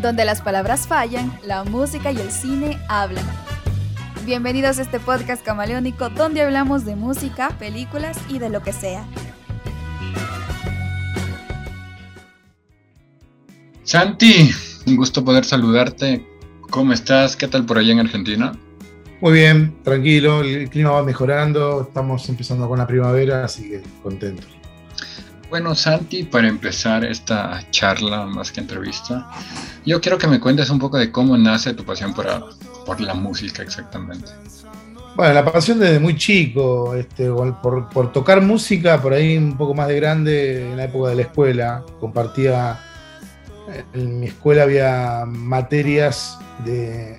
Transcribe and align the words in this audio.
Donde 0.00 0.24
las 0.24 0.42
palabras 0.42 0.86
fallan, 0.86 1.36
la 1.44 1.64
música 1.64 2.12
y 2.12 2.18
el 2.18 2.30
cine 2.30 2.78
hablan. 2.88 3.24
Bienvenidos 4.24 4.78
a 4.78 4.82
este 4.82 5.00
podcast 5.00 5.44
camaleónico 5.44 6.08
donde 6.08 6.40
hablamos 6.40 6.84
de 6.84 6.94
música, 6.94 7.48
películas 7.58 8.16
y 8.28 8.38
de 8.38 8.48
lo 8.48 8.62
que 8.62 8.72
sea. 8.72 9.04
Santi, 13.82 14.52
un 14.86 14.94
gusto 14.94 15.24
poder 15.24 15.44
saludarte. 15.44 16.24
¿Cómo 16.70 16.92
estás? 16.92 17.34
¿Qué 17.34 17.48
tal 17.48 17.66
por 17.66 17.78
allá 17.78 17.90
en 17.90 17.98
Argentina? 17.98 18.52
Muy 19.20 19.32
bien, 19.32 19.82
tranquilo, 19.82 20.42
el 20.42 20.70
clima 20.70 20.92
va 20.92 21.02
mejorando, 21.02 21.82
estamos 21.82 22.28
empezando 22.28 22.68
con 22.68 22.78
la 22.78 22.86
primavera, 22.86 23.44
así 23.44 23.68
que 23.68 23.82
contento. 24.00 24.46
Bueno, 25.50 25.74
Santi, 25.74 26.24
para 26.24 26.46
empezar 26.46 27.04
esta 27.04 27.64
charla 27.70 28.26
más 28.26 28.52
que 28.52 28.60
entrevista, 28.60 29.30
yo 29.86 29.98
quiero 29.98 30.18
que 30.18 30.26
me 30.26 30.40
cuentes 30.40 30.68
un 30.68 30.78
poco 30.78 30.98
de 30.98 31.10
cómo 31.10 31.38
nace 31.38 31.72
tu 31.72 31.84
pasión 31.84 32.12
por, 32.12 32.26
por 32.84 33.00
la 33.00 33.14
música 33.14 33.62
exactamente. 33.62 34.28
Bueno, 35.16 35.32
la 35.32 35.50
pasión 35.50 35.78
desde 35.78 36.00
muy 36.00 36.16
chico, 36.18 36.94
este, 36.94 37.30
por, 37.30 37.88
por, 37.88 38.12
tocar 38.12 38.42
música, 38.42 39.00
por 39.00 39.14
ahí 39.14 39.38
un 39.38 39.56
poco 39.56 39.74
más 39.74 39.88
de 39.88 39.96
grande, 39.96 40.70
en 40.70 40.76
la 40.76 40.84
época 40.84 41.08
de 41.08 41.16
la 41.16 41.22
escuela, 41.22 41.82
compartía, 41.98 42.78
en 43.94 44.20
mi 44.20 44.26
escuela 44.26 44.64
había 44.64 45.24
materias 45.26 46.38
de, 46.62 47.16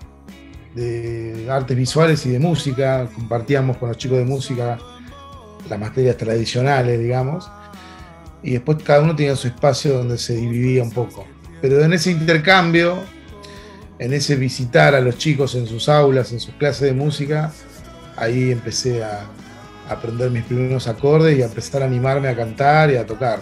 de 0.75 1.47
artes 1.49 1.75
visuales 1.75 2.23
y 2.27 2.29
de 2.29 2.39
música, 2.39 3.09
compartíamos 3.15 3.77
con 3.77 3.89
los 3.89 3.97
chicos 3.97 4.19
de 4.19 4.25
música 4.25 4.77
las 5.67 5.79
materias 5.79 6.15
tradicionales, 6.15 6.99
digamos 6.99 7.49
y 8.43 8.51
después 8.51 8.77
cada 8.83 9.01
uno 9.01 9.15
tenía 9.15 9.35
su 9.35 9.47
espacio 9.47 9.93
donde 9.97 10.17
se 10.17 10.35
dividía 10.35 10.83
un 10.83 10.91
poco. 10.91 11.25
Pero 11.61 11.83
en 11.83 11.93
ese 11.93 12.11
intercambio, 12.11 12.97
en 13.99 14.13
ese 14.13 14.35
visitar 14.35 14.95
a 14.95 15.01
los 15.01 15.17
chicos 15.17 15.55
en 15.55 15.67
sus 15.67 15.89
aulas, 15.89 16.31
en 16.31 16.39
sus 16.39 16.53
clases 16.55 16.81
de 16.81 16.93
música, 16.93 17.51
ahí 18.15 18.51
empecé 18.51 19.03
a, 19.03 19.25
aprender 19.89 20.29
mis 20.29 20.43
primeros 20.43 20.87
acordes 20.87 21.37
y 21.37 21.41
a 21.41 21.45
empezar 21.45 21.81
a 21.81 21.85
animarme 21.85 22.27
a 22.27 22.35
cantar 22.35 22.91
y 22.91 22.95
a 22.95 23.07
tocar. 23.07 23.41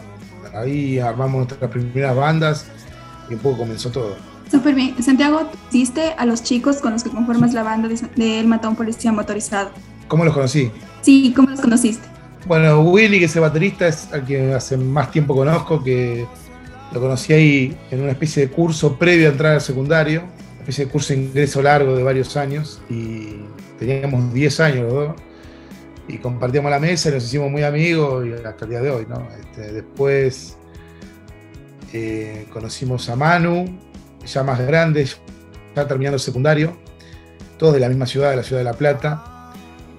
Ahí 0.54 0.98
armamos 0.98 1.46
nuestras 1.46 1.70
primeras 1.70 2.16
bandas 2.16 2.66
y 3.30 3.34
un 3.34 3.40
poco 3.42 3.58
comenzó 3.58 3.92
todo. 3.92 4.16
Súper 4.50 4.74
bien. 4.74 4.96
Santiago, 5.04 5.52
¿hiciste 5.70 6.14
a 6.18 6.26
los 6.26 6.44
chicos 6.44 6.78
con 6.78 6.94
los 6.94 7.04
que 7.04 7.10
conformas 7.10 7.54
la 7.54 7.64
banda 7.64 7.90
de 7.90 8.40
El 8.40 8.48
Matón 8.48 8.78
Policía 8.78 9.12
Motorizado? 9.12 9.72
¿Cómo 10.08 10.24
los 10.24 10.34
conocí? 10.34 10.72
Sí, 11.02 11.34
¿cómo 11.36 11.50
los 11.50 11.60
conociste? 11.60 12.08
Bueno, 12.48 12.80
Willy, 12.80 13.20
que 13.20 13.26
es 13.26 13.36
el 13.36 13.42
baterista, 13.42 13.90
es 13.90 14.08
al 14.14 14.26
que 14.26 14.54
hace 14.54 14.78
más 14.78 15.12
tiempo 15.12 15.36
conozco, 15.36 15.84
que 15.84 16.26
lo 16.94 17.02
conocí 17.02 17.34
ahí 17.34 17.78
en 17.92 18.00
una 18.00 18.12
especie 18.12 18.48
de 18.48 18.54
curso 18.54 18.98
previo 18.98 19.28
a 19.28 19.32
entrar 19.32 19.54
al 19.56 19.62
secundario, 19.62 20.22
una 20.22 20.60
especie 20.62 20.86
de 20.86 20.92
curso 20.92 21.14
de 21.14 21.20
ingreso 21.20 21.62
largo 21.62 21.94
de 21.94 22.04
varios 22.04 22.38
años, 22.38 22.82
y 22.90 23.42
teníamos 23.78 24.34
10 24.34 24.60
años 24.62 24.84
los 24.84 24.94
dos, 24.94 25.16
y 26.08 26.20
compartíamos 26.20 26.72
la 26.72 26.80
mesa 26.80 27.10
y 27.10 27.16
nos 27.16 27.26
hicimos 27.26 27.52
muy 27.52 27.64
amigos 27.64 28.26
y 28.26 28.32
hasta 28.32 28.64
el 28.64 28.72
día 28.72 28.80
de 28.80 28.92
hoy, 28.92 29.06
¿no? 29.10 29.28
Este, 29.38 29.74
después 29.74 30.58
eh, 31.92 32.48
conocimos 32.54 33.10
a 33.10 33.18
Manu, 33.18 33.78
ya 34.26 34.44
más 34.44 34.66
grande, 34.66 35.06
ya 35.76 35.86
terminando 35.86 36.16
el 36.16 36.22
secundario, 36.22 36.78
todos 37.58 37.74
de 37.74 37.82
la 37.82 37.90
misma 37.90 38.06
ciudad, 38.06 38.30
de 38.30 38.38
la 38.38 38.44
ciudad 38.44 38.62
de 38.62 38.66
La 38.66 38.74
Plata 38.74 39.34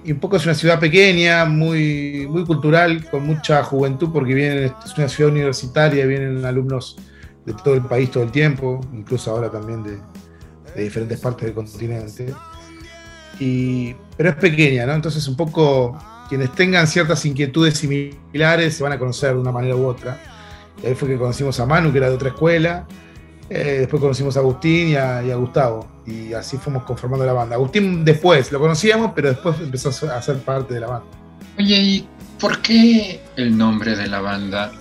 y 0.03 0.11
un 0.11 0.19
poco 0.19 0.37
es 0.37 0.45
una 0.45 0.55
ciudad 0.55 0.79
pequeña, 0.79 1.45
muy, 1.45 2.27
muy 2.29 2.45
cultural, 2.45 3.09
con 3.09 3.25
mucha 3.25 3.63
juventud, 3.63 4.09
porque 4.11 4.33
vienen, 4.33 4.73
es 4.85 4.97
una 4.97 5.09
ciudad 5.09 5.31
universitaria, 5.31 6.05
vienen 6.05 6.43
alumnos 6.45 6.97
de 7.45 7.53
todo 7.53 7.73
el 7.73 7.81
país 7.81 8.11
todo 8.11 8.23
el 8.23 8.31
tiempo, 8.31 8.79
incluso 8.93 9.31
ahora 9.31 9.49
también 9.49 9.83
de, 9.83 9.99
diferentes 10.81 11.19
partes 11.19 11.45
del 11.45 11.53
continente. 11.53 12.33
Y, 13.39 13.95
pero 14.15 14.29
es 14.29 14.35
pequeña, 14.35 14.85
¿no? 14.85 14.93
Entonces 14.93 15.27
un 15.27 15.35
poco 15.35 15.97
quienes 16.29 16.53
tengan 16.53 16.87
ciertas 16.87 17.25
inquietudes 17.25 17.77
similares 17.77 18.75
se 18.75 18.83
van 18.83 18.93
a 18.93 18.99
conocer 18.99 19.33
de 19.33 19.39
una 19.39 19.51
manera 19.51 19.75
u 19.75 19.85
otra. 19.85 20.21
Y 20.81 20.87
ahí 20.87 20.95
fue 20.95 21.07
que 21.07 21.17
conocimos 21.17 21.59
a 21.59 21.65
Manu, 21.65 21.91
que 21.91 21.97
era 21.97 22.09
de 22.09 22.15
otra 22.15 22.29
escuela, 22.29 22.87
eh, 23.49 23.77
después 23.79 23.99
conocimos 23.99 24.37
a 24.37 24.41
Agustín 24.41 24.89
y 24.89 24.95
a, 24.95 25.35
Gustavo. 25.35 25.87
Y 26.05 26.33
así 26.33 26.57
fuimos 26.57 26.83
conformando 26.83 27.25
la 27.25 27.33
banda. 27.33 27.55
Agustín 27.55 28.05
después, 28.05 28.51
lo 28.51 28.59
conocíamos, 28.59 29.11
pero 29.15 29.29
después 29.29 29.59
empezó 29.59 29.89
a 30.11 30.21
ser 30.21 30.37
parte 30.39 30.75
de 30.75 30.79
la 30.81 30.87
banda. 30.87 31.07
Oye, 31.57 31.75
¿y 31.75 32.07
por 32.39 32.61
qué 32.61 33.21
el 33.35 33.57
nombre 33.57 33.95
de 33.95 34.07
la 34.07 34.21
banda? 34.21 34.71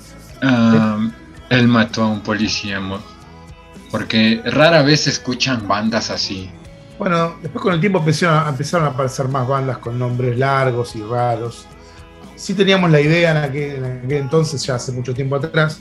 él 1.51 1.67
mató 1.67 2.03
a 2.03 2.07
un 2.09 2.21
policía. 2.21 2.81
Porque 3.91 4.43
rara 4.45 4.83
vez 4.83 5.03
se 5.03 5.11
escuchan 5.11 5.67
bandas 5.67 6.11
así. 6.11 6.51
Bueno, 6.99 7.37
después 7.43 7.63
con 7.63 7.75
el 7.75 7.81
tiempo 7.81 8.01
empezaron, 8.01 8.49
empezaron 8.49 8.87
a 8.87 8.91
aparecer 8.91 9.29
más 9.29 9.47
bandas 9.49 9.79
con 9.79 9.99
nombres 9.99 10.39
largos 10.39 10.95
y 10.95 11.03
raros. 11.03 11.67
Sí 12.37 12.55
teníamos 12.55 12.91
la 12.91 13.01
idea 13.01 13.31
en 13.31 13.37
aquel 13.39 14.13
entonces, 14.13 14.65
ya 14.65 14.77
hace 14.77 14.93
mucho 14.93 15.15
tiempo 15.15 15.37
atrás, 15.37 15.81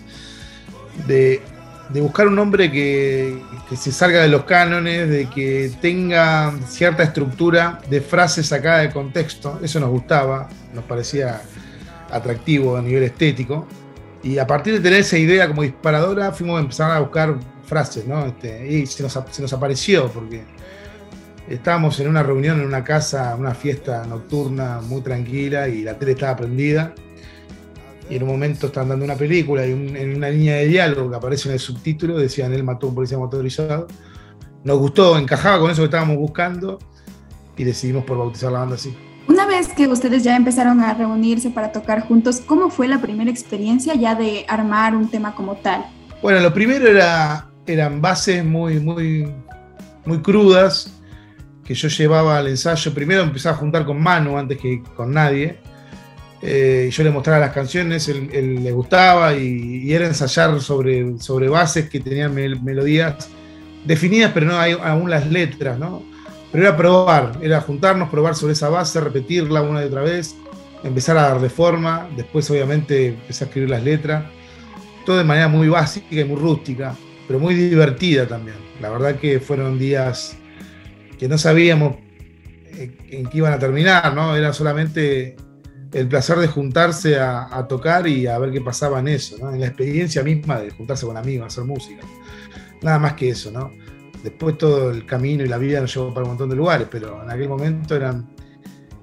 de 1.06 1.42
de 1.90 2.02
buscar 2.02 2.28
un 2.28 2.36
nombre 2.36 2.72
que, 2.72 3.42
se 3.75 3.92
salga 3.92 4.22
de 4.22 4.28
los 4.28 4.44
cánones, 4.44 5.09
de 5.09 5.30
que 5.30 5.72
tenga 5.81 6.53
cierta 6.68 7.03
estructura 7.03 7.81
de 7.90 8.02
frases 8.02 8.48
sacadas 8.48 8.84
de 8.84 8.92
contexto. 8.92 9.59
Eso 9.62 9.80
nos 9.80 9.90
gustaba, 9.90 10.50
nos 10.74 10.84
parecía 10.86 11.42
atractivo 12.12 12.78
a 12.78 12.81
nivel 12.81 13.03
estético. 13.03 13.68
Y 14.24 14.38
a 14.38 14.48
partir 14.48 14.74
de 14.74 14.80
tener 14.80 15.00
esa 15.00 15.18
idea 15.18 15.48
como 15.48 15.62
disparadora, 15.62 16.31
fuimos 16.31 16.58
a 16.58 16.62
empezar 16.62 16.92
a 16.92 17.00
buscar 17.00 17.36
frases, 17.66 18.06
¿no? 18.06 18.25
Este, 18.25 18.68
y 18.68 18.86
se 18.86 19.04
nos, 19.04 19.19
se 19.31 19.42
nos 19.42 19.54
apareció, 19.54 20.09
porque 20.12 20.44
estábamos 21.48 22.00
en 22.00 22.09
una 22.09 22.24
reunión 22.24 22.59
en 22.59 22.66
una 22.66 22.84
casa, 22.84 23.36
una 23.38 23.54
fiesta 23.54 24.06
nocturna 24.06 24.81
muy 24.81 25.02
tranquila 25.02 25.68
y 25.68 25.84
la 25.84 25.98
tele 25.98 26.14
estaba 26.14 26.36
prendida 26.36 26.94
y 28.09 28.16
en 28.16 28.23
un 28.23 28.29
momento 28.29 28.68
están 28.68 28.90
dando 28.90 29.06
una 29.06 29.16
película 29.16 29.66
y 29.66 29.72
en 29.72 30.16
una 30.16 30.29
línea 30.29 30.56
de 30.56 30.68
diálogo 30.68 31.09
que 31.09 31.16
aparece 31.16 31.50
en 31.50 31.53
el 31.53 31.59
subtítulo 31.59 32.18
decían 32.18 32.53
él 32.53 32.63
mató 32.63 32.88
a 32.88 32.90
un 32.90 32.95
policía 32.95 33.18
motorizado. 33.18 33.88
Nos 34.63 34.78
gustó, 34.79 35.18
encajaba 35.18 35.59
con 35.59 35.72
eso 35.72 35.81
que 35.81 35.85
estábamos 35.85 36.18
buscando 36.18 36.79
y 37.56 37.63
decidimos 37.63 38.06
por 38.06 38.18
bautizar 38.18 38.51
la 38.51 38.59
banda 38.59 38.75
así. 38.75 38.95
Una 39.28 39.45
vez 39.45 39.68
que 39.69 39.88
ustedes 39.88 40.23
ya 40.23 40.35
empezaron 40.35 40.79
a 40.79 40.94
reunirse 40.94 41.50
para 41.50 41.72
tocar 41.72 42.07
juntos, 42.07 42.41
¿cómo 42.45 42.69
fue 42.69 42.88
la 42.88 43.01
primera 43.01 43.29
experiencia 43.29 43.94
ya 43.94 44.16
de 44.16 44.45
armar 44.47 44.95
un 44.95 45.09
tema 45.09 45.35
como 45.35 45.56
tal? 45.57 45.85
Bueno, 46.22 46.39
lo 46.39 46.53
primero 46.53 46.88
era, 46.88 47.50
eran 47.66 48.01
bases 48.01 48.44
muy, 48.44 48.79
muy, 48.79 49.29
muy 50.06 50.19
crudas 50.19 50.94
que 51.66 51.74
yo 51.74 51.89
llevaba 51.89 52.38
al 52.38 52.47
ensayo. 52.47 52.94
Primero 52.94 53.22
empezaba 53.22 53.56
a 53.56 53.59
juntar 53.59 53.85
con 53.85 54.01
Manu 54.01 54.38
antes 54.38 54.57
que 54.57 54.81
con 54.95 55.12
nadie 55.12 55.59
eh, 56.42 56.90
yo 56.92 57.03
le 57.03 57.09
mostraba 57.09 57.40
las 57.40 57.53
canciones, 57.53 58.08
él, 58.08 58.64
le 58.64 58.72
gustaba 58.72 59.34
y, 59.36 59.92
era 59.92 60.06
ensayar 60.06 60.59
sobre, 60.62 61.20
sobre 61.20 61.50
bases 61.50 61.90
que 61.90 62.00
tenían 62.00 62.34
melodías 62.34 63.30
definidas, 63.86 64.31
pero 64.34 64.46
no 64.46 64.59
hay 64.59 64.74
aún 64.74 65.09
las 65.09 65.28
letras, 65.28 65.80
¿no? 65.80 66.03
Pero 66.52 66.68
era 66.68 66.78
probar, 66.78 67.40
era 67.42 67.62
juntarnos, 67.62 68.09
probar 68.09 68.36
sobre 68.36 68.53
esa 68.53 68.70
base, 68.70 69.02
repetirla 69.02 69.62
una 69.62 69.81
y 69.81 69.88
otra 69.88 70.02
vez, 70.02 70.36
empezar 70.84 71.18
a 71.18 71.30
darle 71.30 71.50
forma, 71.50 72.08
después 72.16 72.50
obviamente 72.52 73.08
empecé 73.08 73.44
a 73.44 73.48
escribir 73.48 73.69
las 73.69 73.84
letras, 73.84 74.25
todo 75.06 75.18
de 75.18 75.24
manera 75.24 75.48
muy 75.48 75.68
básica 75.69 76.08
y 76.12 76.24
muy 76.24 76.38
rústica, 76.38 76.96
pero 77.28 77.40
muy 77.40 77.56
divertida 77.56 78.28
también. 78.28 78.58
La 78.81 78.90
verdad 78.90 79.16
que 79.16 79.40
fueron 79.40 79.80
días 79.80 80.38
que 81.18 81.28
no 81.28 81.38
sabíamos 81.38 81.96
eh, 82.74 82.96
en 83.09 83.25
qué 83.28 83.40
iban 83.40 83.54
a 83.54 83.59
terminar, 83.59 84.14
¿no? 84.14 84.36
Era 84.36 84.54
solamente 84.54 85.36
el 85.97 86.08
placer 86.08 86.38
de 86.38 86.47
juntarse 86.47 87.19
a, 87.19 87.66
tocar 87.68 88.08
y 88.08 88.28
a 88.28 88.38
ver 88.38 88.52
qué 88.52 88.62
pasaba 88.62 89.00
en 89.00 89.08
eso, 89.08 89.35
en 89.52 89.59
la 89.59 89.66
experiencia 89.66 90.22
misma 90.22 90.59
de 90.59 90.69
juntarse 90.69 91.08
con 91.08 91.18
amigos, 91.18 91.47
hacer 91.47 91.63
música. 91.63 92.06
Nada 92.84 93.00
más 93.00 93.13
que 93.13 93.30
eso, 93.30 93.50
¿no? 93.50 93.71
Después 94.24 94.60
todo 94.60 94.92
el 94.92 95.07
camino 95.07 95.44
y 95.44 95.48
la 95.48 95.57
vida 95.57 95.81
nos 95.81 95.94
llevó 95.95 96.13
para 96.13 96.25
un 96.25 96.31
montón 96.31 96.50
de 96.50 96.56
lugares, 96.56 96.88
pero 96.92 97.24
en 97.24 97.31
aquel 97.31 97.50
momento 97.50 97.95
eran 97.95 98.30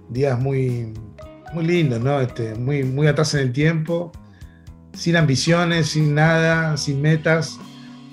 días 0.09 0.39
muy, 0.39 0.93
muy 1.53 1.67
lindos, 1.67 2.01
¿no? 2.01 2.21
Este, 2.21 2.55
muy, 2.55 2.85
muy 2.85 3.09
atrás 3.09 3.35
en 3.35 3.41
el 3.41 3.53
tiempo, 3.53 4.13
sin 4.93 5.17
ambiciones, 5.17 5.89
sin 5.89 6.15
nada, 6.15 6.77
sin 6.77 7.03
metas, 7.03 7.59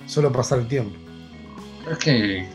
solo 0.07 0.31
pasar 0.31 0.57
el 0.57 0.67
tiempo. 0.67 0.95
Creo 1.85 1.97
que 1.99 2.45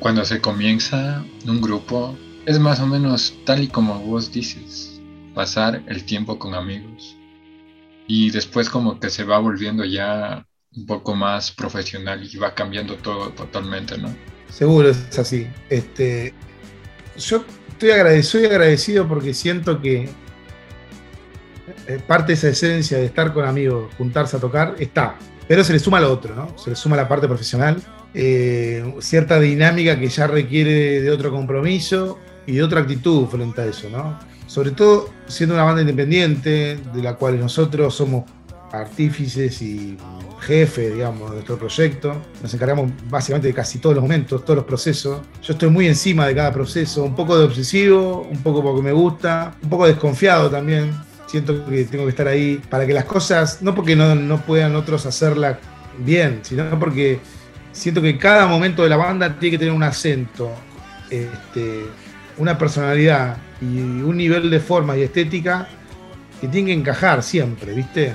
cuando 0.00 0.24
se 0.24 0.40
comienza 0.40 1.24
un 1.46 1.60
grupo 1.60 2.16
es 2.46 2.58
más 2.58 2.80
o 2.80 2.86
menos 2.88 3.32
tal 3.46 3.62
y 3.62 3.68
como 3.68 4.00
vos 4.00 4.32
dices 4.32 4.91
pasar 5.34 5.82
el 5.86 6.04
tiempo 6.04 6.38
con 6.38 6.54
amigos. 6.54 7.16
Y 8.06 8.30
después 8.30 8.68
como 8.68 8.98
que 8.98 9.10
se 9.10 9.24
va 9.24 9.38
volviendo 9.38 9.84
ya 9.84 10.46
un 10.76 10.86
poco 10.86 11.14
más 11.14 11.50
profesional 11.50 12.28
y 12.30 12.36
va 12.36 12.54
cambiando 12.54 12.96
todo 12.96 13.30
totalmente, 13.30 13.98
¿no? 13.98 14.14
Seguro 14.48 14.90
es 14.90 15.18
así. 15.18 15.46
Este, 15.70 16.34
yo 17.16 17.44
estoy 17.68 17.90
agradecido, 17.90 18.48
agradecido 18.48 19.08
porque 19.08 19.34
siento 19.34 19.80
que 19.80 20.08
eh, 21.86 22.00
parte 22.06 22.28
de 22.28 22.34
esa 22.34 22.48
esencia 22.48 22.98
de 22.98 23.06
estar 23.06 23.32
con 23.32 23.44
amigos, 23.44 23.92
juntarse 23.96 24.36
a 24.36 24.40
tocar, 24.40 24.74
está. 24.78 25.16
pero 25.48 25.64
se 25.64 25.72
le 25.72 25.78
suma 25.78 26.00
lo 26.00 26.12
otro, 26.12 26.34
¿no? 26.34 26.56
Se 26.58 26.70
le 26.70 26.76
suma 26.76 26.96
la 26.96 27.08
parte 27.08 27.26
profesional, 27.26 27.82
eh, 28.14 28.94
cierta 29.00 29.40
dinámica 29.40 29.98
que 29.98 30.08
ya 30.08 30.26
requiere 30.26 31.00
de 31.00 31.10
otro 31.10 31.30
compromiso 31.30 32.18
y 32.46 32.52
de 32.54 32.62
otra 32.62 32.80
actitud 32.80 33.26
frente 33.26 33.60
a 33.62 33.66
eso, 33.66 33.88
¿no? 33.88 34.18
Sobre 34.52 34.72
todo 34.72 35.08
siendo 35.28 35.54
una 35.54 35.64
banda 35.64 35.80
independiente, 35.80 36.76
de 36.76 37.02
la 37.02 37.14
cual 37.14 37.40
nosotros 37.40 37.94
somos 37.94 38.24
artífices 38.70 39.62
y 39.62 39.96
jefe, 40.40 40.90
digamos, 40.90 41.30
de 41.30 41.36
nuestro 41.36 41.56
proyecto. 41.56 42.20
Nos 42.42 42.52
encargamos 42.52 42.92
básicamente 43.08 43.48
de 43.48 43.54
casi 43.54 43.78
todos 43.78 43.94
los 43.94 44.02
momentos, 44.02 44.44
todos 44.44 44.56
los 44.56 44.66
procesos. 44.66 45.22
Yo 45.42 45.54
estoy 45.54 45.70
muy 45.70 45.86
encima 45.86 46.26
de 46.26 46.34
cada 46.34 46.52
proceso, 46.52 47.02
un 47.02 47.14
poco 47.14 47.38
de 47.38 47.46
obsesivo, 47.46 48.28
un 48.30 48.42
poco 48.42 48.62
porque 48.62 48.82
me 48.82 48.92
gusta, 48.92 49.54
un 49.62 49.70
poco 49.70 49.86
desconfiado 49.86 50.50
también. 50.50 50.92
Siento 51.26 51.64
que 51.64 51.84
tengo 51.84 52.04
que 52.04 52.10
estar 52.10 52.28
ahí 52.28 52.60
para 52.68 52.86
que 52.86 52.92
las 52.92 53.06
cosas, 53.06 53.62
no 53.62 53.74
porque 53.74 53.96
no, 53.96 54.14
no 54.14 54.42
puedan 54.42 54.76
otros 54.76 55.06
hacerla 55.06 55.60
bien, 55.96 56.40
sino 56.42 56.78
porque 56.78 57.20
siento 57.72 58.02
que 58.02 58.18
cada 58.18 58.46
momento 58.46 58.82
de 58.82 58.90
la 58.90 58.98
banda 58.98 59.34
tiene 59.38 59.52
que 59.52 59.58
tener 59.60 59.72
un 59.72 59.82
acento, 59.82 60.50
este, 61.08 61.86
una 62.38 62.58
personalidad 62.58 63.36
y 63.60 63.78
un 63.78 64.16
nivel 64.16 64.50
de 64.50 64.60
forma 64.60 64.96
y 64.96 65.02
estética 65.02 65.68
que 66.40 66.48
tiene 66.48 66.68
que 66.68 66.74
encajar 66.74 67.22
siempre, 67.22 67.72
¿viste? 67.72 68.14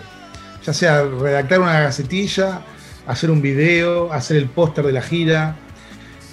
Ya 0.65 0.73
sea 0.73 1.03
redactar 1.03 1.61
una 1.61 1.79
gacetilla, 1.79 2.61
hacer 3.05 3.31
un 3.31 3.41
video, 3.41 4.11
hacer 4.11 4.37
el 4.37 4.47
póster 4.49 4.85
de 4.85 4.91
la 4.91 5.01
gira, 5.01 5.55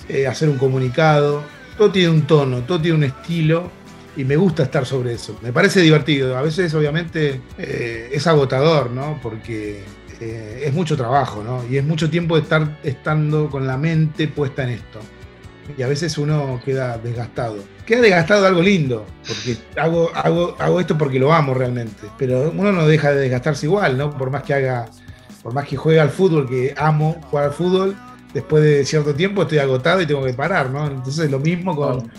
eh, 0.09 0.27
hacer 0.27 0.49
un 0.49 0.59
comunicado. 0.59 1.45
Todo 1.79 1.91
tiene 1.91 2.11
un 2.11 2.27
tono, 2.27 2.63
todo 2.63 2.81
tiene 2.81 2.99
un 2.99 3.05
estilo 3.05 3.71
y 4.17 4.25
me 4.25 4.37
gusta 4.37 4.65
estar 4.65 4.87
sobre 4.87 5.15
eso. 5.15 5.39
Me 5.43 5.53
parece 5.53 5.81
divertido. 5.81 6.37
A 6.37 6.43
veces, 6.43 6.73
obviamente, 6.75 7.41
eh, 7.59 8.11
es 8.13 8.27
agotador, 8.27 8.91
¿no? 8.91 9.19
Porque 9.23 9.85
eh, 10.21 10.63
es 10.67 10.73
mucho 10.73 10.97
trabajo, 10.97 11.43
¿no? 11.43 11.65
Y 11.69 11.77
es 11.77 11.85
mucho 11.85 12.11
tiempo 12.11 12.37
de 12.37 12.43
estar 12.43 12.79
estando 12.83 13.49
con 13.49 13.67
la 13.67 13.77
mente 13.77 14.29
puesta 14.29 14.65
en 14.65 14.71
esto. 14.71 15.01
Y 15.77 15.83
a 15.83 15.89
veces 15.89 16.17
uno 16.19 16.61
queda 16.65 16.99
desgastado. 16.99 17.57
Queda 17.87 18.01
desgastado 18.01 18.43
de 18.43 18.49
algo 18.49 18.63
lindo, 18.63 19.07
porque 19.27 19.57
hago, 19.77 20.11
hago, 20.15 20.57
hago 20.59 20.81
esto 20.81 20.97
porque 20.97 21.19
lo 21.19 21.33
amo 21.33 21.55
realmente. 21.55 22.07
Pero 22.19 22.53
uno 22.55 22.73
no 22.73 22.87
deja 22.87 23.13
de 23.13 23.21
desgastarse 23.21 23.67
igual, 23.67 23.99
¿no? 23.99 24.11
Por 24.17 24.31
más 24.31 24.43
que 24.43 24.55
haga, 24.55 24.87
por 25.43 25.55
más 25.55 25.67
que 25.67 25.77
juegue 25.77 26.01
al 26.01 26.11
fútbol, 26.11 26.49
que 26.49 26.75
amo 26.77 27.21
jugar 27.31 27.47
al 27.47 27.53
fútbol, 27.53 27.97
después 28.33 28.63
de 28.63 28.85
cierto 28.85 29.15
tiempo 29.15 29.43
estoy 29.43 29.59
agotado 29.59 30.01
y 30.01 30.07
tengo 30.07 30.25
que 30.25 30.35
parar, 30.35 30.71
¿no? 30.71 30.87
Entonces 30.87 31.31
lo 31.31 31.39
mismo 31.39 31.77
con, 31.77 32.11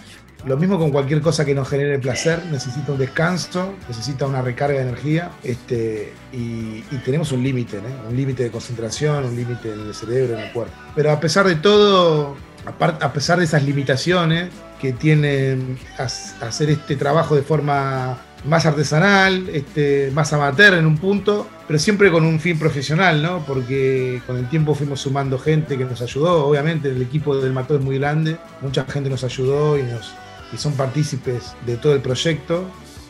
lo 0.45 0.57
mismo 0.57 0.77
con 0.77 0.91
cualquier 0.91 1.21
cosa 1.21 1.43
que 1.43 1.55
nos 1.55 1.67
genere 1.67 1.97
placer, 1.97 2.45
necesita 2.51 2.91
un 2.91 2.99
descanso, 2.99 3.73
necesita 3.87 4.27
una 4.27 4.43
recarga 4.43 4.75
de 4.77 4.83
energía, 4.83 5.31
este, 5.43 6.13
y, 6.31 6.81
tenemos 7.03 7.31
un 7.31 7.43
límite, 7.43 7.79
un 8.07 8.15
límite 8.15 8.43
de 8.43 8.51
concentración, 8.51 9.25
un 9.25 9.35
límite 9.35 9.73
en 9.73 9.79
el 9.87 9.93
cerebro, 9.93 10.37
en 10.37 10.45
el 10.45 10.51
cuerpo. 10.51 10.73
Pero 10.95 11.11
a 11.11 11.19
pesar 11.19 11.47
de 11.47 11.55
todo, 11.55 12.35
a 12.65 13.13
pesar 13.13 13.39
de 13.39 13.45
esas 13.45 13.63
limitaciones 13.63 14.49
que 14.81 14.93
tienen 14.93 15.77
hacer 15.97 16.69
este 16.69 16.95
trabajo 16.95 17.35
de 17.35 17.41
forma 17.43 18.17
más 18.45 18.65
artesanal, 18.65 19.49
este, 19.51 20.11
más 20.13 20.31
amateur 20.33 20.75
en 20.75 20.85
un 20.85 20.97
punto, 20.97 21.47
pero 21.67 21.79
siempre 21.79 22.11
con 22.11 22.25
un 22.25 22.39
fin 22.39 22.59
profesional, 22.59 23.21
¿no? 23.21 23.43
Porque 23.45 24.21
con 24.27 24.37
el 24.37 24.47
tiempo 24.49 24.75
fuimos 24.75 25.01
sumando 25.01 25.39
gente 25.39 25.77
que 25.77 25.85
nos 25.85 26.01
ayudó, 26.01 26.45
obviamente 26.45 26.89
el 26.89 27.01
equipo 27.01 27.35
del 27.37 27.53
Mató 27.53 27.75
es 27.75 27.81
muy 27.81 27.97
grande, 27.97 28.37
mucha 28.61 28.85
gente 28.85 29.09
nos 29.09 29.23
ayudó 29.23 29.77
y, 29.79 29.83
nos, 29.83 30.13
y 30.53 30.57
son 30.57 30.73
partícipes 30.73 31.55
de 31.65 31.77
todo 31.77 31.93
el 31.93 32.01
proyecto. 32.01 32.65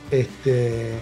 Este, 0.09 0.93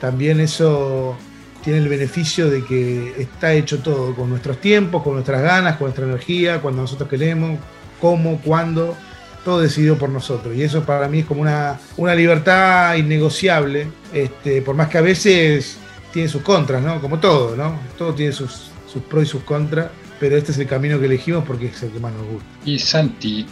también 0.00 0.40
eso 0.40 1.16
tiene 1.62 1.80
el 1.80 1.88
beneficio 1.88 2.48
de 2.48 2.64
que 2.64 3.20
está 3.20 3.52
hecho 3.52 3.80
todo 3.80 4.14
con 4.14 4.30
nuestros 4.30 4.58
tiempos, 4.60 5.02
con 5.02 5.14
nuestras 5.14 5.42
ganas, 5.42 5.76
con 5.76 5.86
nuestra 5.86 6.06
energía, 6.06 6.62
cuando 6.62 6.82
nosotros 6.82 7.08
queremos, 7.08 7.58
cómo, 8.00 8.40
cuándo, 8.40 8.96
todo 9.44 9.60
decidido 9.60 9.96
por 9.96 10.10
nosotros. 10.10 10.54
Y 10.54 10.62
eso 10.62 10.84
para 10.84 11.08
mí 11.08 11.20
es 11.20 11.26
como 11.26 11.40
una, 11.40 11.78
una 11.96 12.14
libertad 12.14 12.94
innegociable, 12.96 13.88
este, 14.12 14.62
por 14.62 14.74
más 14.74 14.88
que 14.88 14.98
a 14.98 15.02
veces 15.02 15.78
tiene 16.12 16.28
sus 16.28 16.42
contras, 16.42 16.82
¿no? 16.82 17.00
Como 17.00 17.18
todo, 17.18 17.56
¿no? 17.56 17.78
Todo 17.96 18.14
tiene 18.14 18.32
sus, 18.32 18.70
sus 18.90 19.02
pros 19.02 19.24
y 19.24 19.26
sus 19.26 19.42
contras, 19.42 19.88
pero 20.18 20.36
este 20.36 20.52
es 20.52 20.58
el 20.58 20.66
camino 20.66 20.98
que 20.98 21.06
elegimos 21.06 21.44
porque 21.44 21.66
es 21.66 21.82
el 21.82 21.90
que 21.90 22.00
más 22.00 22.12
nos 22.12 22.26
gusta. 22.26 22.48
Y 22.64 22.78
Santi, 22.78 23.46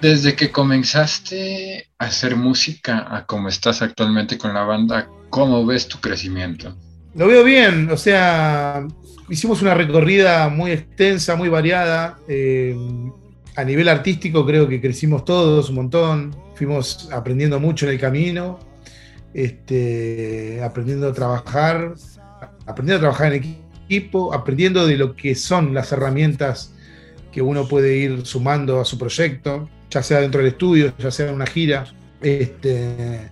desde 0.00 0.34
que 0.34 0.50
comenzaste 0.50 1.88
a 1.98 2.06
hacer 2.06 2.36
música 2.36 3.06
a 3.10 3.24
como 3.26 3.48
estás 3.48 3.82
actualmente 3.82 4.38
con 4.38 4.54
la 4.54 4.62
banda, 4.62 5.08
¿cómo 5.30 5.64
ves 5.64 5.88
tu 5.88 5.98
crecimiento? 6.00 6.76
Lo 7.14 7.26
veo 7.26 7.44
bien, 7.44 7.90
o 7.90 7.96
sea, 7.96 8.86
hicimos 9.28 9.60
una 9.60 9.74
recorrida 9.74 10.48
muy 10.48 10.72
extensa, 10.72 11.36
muy 11.36 11.48
variada. 11.50 12.18
Eh, 12.26 12.74
a 13.54 13.64
nivel 13.64 13.88
artístico 13.88 14.46
creo 14.46 14.66
que 14.66 14.80
crecimos 14.80 15.24
todos 15.24 15.68
un 15.68 15.76
montón, 15.76 16.34
fuimos 16.54 17.10
aprendiendo 17.12 17.60
mucho 17.60 17.86
en 17.86 17.92
el 17.92 18.00
camino, 18.00 18.58
este, 19.34 20.62
aprendiendo 20.62 21.08
a 21.08 21.12
trabajar, 21.12 21.94
aprendiendo 22.66 22.96
a 22.96 23.10
trabajar 23.10 23.34
en 23.34 23.58
equipo, 23.88 24.32
aprendiendo 24.32 24.86
de 24.86 24.96
lo 24.96 25.14
que 25.14 25.34
son 25.34 25.74
las 25.74 25.92
herramientas 25.92 26.72
que 27.30 27.42
uno 27.42 27.68
puede 27.68 27.96
ir 27.96 28.24
sumando 28.24 28.80
a 28.80 28.84
su 28.86 28.98
proyecto, 28.98 29.68
ya 29.90 30.02
sea 30.02 30.20
dentro 30.20 30.40
del 30.40 30.52
estudio, 30.52 30.94
ya 30.98 31.10
sea 31.10 31.28
en 31.28 31.34
una 31.34 31.46
gira. 31.46 31.84
Este, 32.22 33.30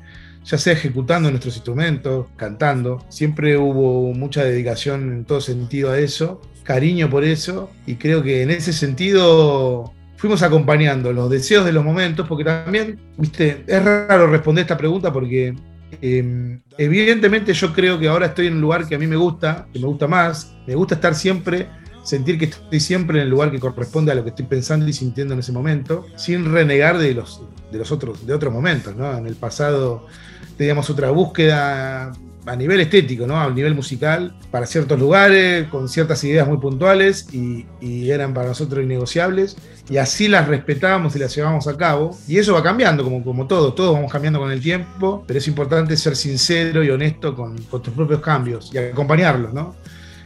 ya 0.51 0.59
sea 0.59 0.73
ejecutando 0.73 1.31
nuestros 1.31 1.55
instrumentos, 1.55 2.27
cantando. 2.37 3.05
Siempre 3.09 3.57
hubo 3.57 4.13
mucha 4.13 4.43
dedicación 4.43 5.13
en 5.13 5.25
todo 5.25 5.41
sentido 5.41 5.93
a 5.93 5.99
eso, 6.01 6.43
cariño 6.65 7.09
por 7.09 7.23
eso, 7.23 7.71
y 7.87 7.95
creo 7.95 8.21
que 8.23 8.43
en 8.43 8.51
ese 8.51 8.73
sentido 8.73 9.93
fuimos 10.17 10.43
acompañando 10.43 11.13
los 11.13 11.31
deseos 11.31 11.65
de 11.65 11.73
los 11.73 11.85
momentos, 11.85 12.27
porque 12.27 12.45
también, 12.45 12.99
viste, 13.17 13.63
es 13.65 13.85
raro 13.85 14.27
responder 14.27 14.63
esta 14.63 14.77
pregunta 14.77 15.13
porque 15.13 15.55
em, 16.03 16.61
evidentemente 16.77 17.53
yo 17.53 17.73
creo 17.73 18.01
que 18.01 18.09
ahora 18.09 18.27
estoy 18.27 18.49
en 18.49 18.55
un 18.55 18.61
lugar 18.61 18.89
que 18.89 18.97
a 18.97 18.99
mí 18.99 19.07
me 19.07 19.17
gusta, 19.17 19.69
que 19.73 19.79
me 19.79 19.87
gusta 19.87 20.09
más, 20.09 20.57
me 20.67 20.75
gusta 20.75 20.97
estar 20.97 21.15
siempre 21.15 21.69
sentir 22.03 22.39
que 22.39 22.47
estoy 22.47 22.81
siempre 22.81 23.19
en 23.19 23.25
el 23.25 23.31
lugar 23.31 23.53
que 23.53 23.61
corresponde 23.61 24.11
a 24.11 24.15
lo 24.17 24.25
que 24.25 24.31
estoy 24.31 24.47
pensando 24.47 24.89
y 24.89 24.93
sintiendo 24.93 25.35
en 25.35 25.41
ese 25.41 25.53
momento, 25.53 26.07
sin 26.17 26.51
renegar 26.51 26.99
de 26.99 27.15
los, 27.15 27.43
de 27.71 27.79
los 27.79 27.93
otros, 27.93 28.27
de 28.27 28.35
otros 28.35 28.53
momentos, 28.53 28.97
¿no? 28.97 29.17
En 29.17 29.27
el 29.27 29.37
pasado 29.37 30.07
teníamos 30.61 30.91
otra 30.91 31.11
búsqueda 31.11 32.13
a 32.45 32.55
nivel 32.55 32.83
estético, 32.83 33.27
¿no? 33.27 33.41
A 33.41 33.49
nivel 33.49 33.75
musical, 33.75 34.37
para 34.51 34.67
ciertos 34.67 35.01
lugares, 35.01 35.67
con 35.69 35.89
ciertas 35.89 36.23
ideas 36.23 36.47
muy 36.47 36.59
puntuales 36.59 37.29
y, 37.33 37.65
eran 38.11 38.35
para 38.35 38.49
nosotros 38.49 38.85
innegociables. 38.85 39.57
Y 39.89 39.97
así 39.97 40.29
las 40.29 40.49
respetábamos 40.49 41.17
y 41.17 41.19
las 41.19 41.35
llevábamos 41.35 41.67
a 41.67 41.79
cabo. 41.79 42.15
Y 42.29 42.37
eso 42.37 42.53
va 42.53 42.63
cambiando, 42.63 43.03
como, 43.03 43.25
como 43.25 43.47
todo, 43.47 43.73
todos 43.73 43.95
vamos 43.95 44.13
cambiando 44.13 44.39
con 44.39 44.53
el 44.53 44.61
tiempo, 44.61 45.25
pero 45.27 45.39
es 45.39 45.49
importante 45.49 45.97
ser 45.97 46.15
sincero 46.15 46.85
y 46.85 46.91
honesto 46.91 47.35
con, 47.35 47.57
con 47.63 47.81
tus 47.81 47.95
propios 47.95 48.21
cambios 48.21 48.71
y 48.75 48.77
acompañarlos, 48.77 49.55
¿no? 49.55 49.75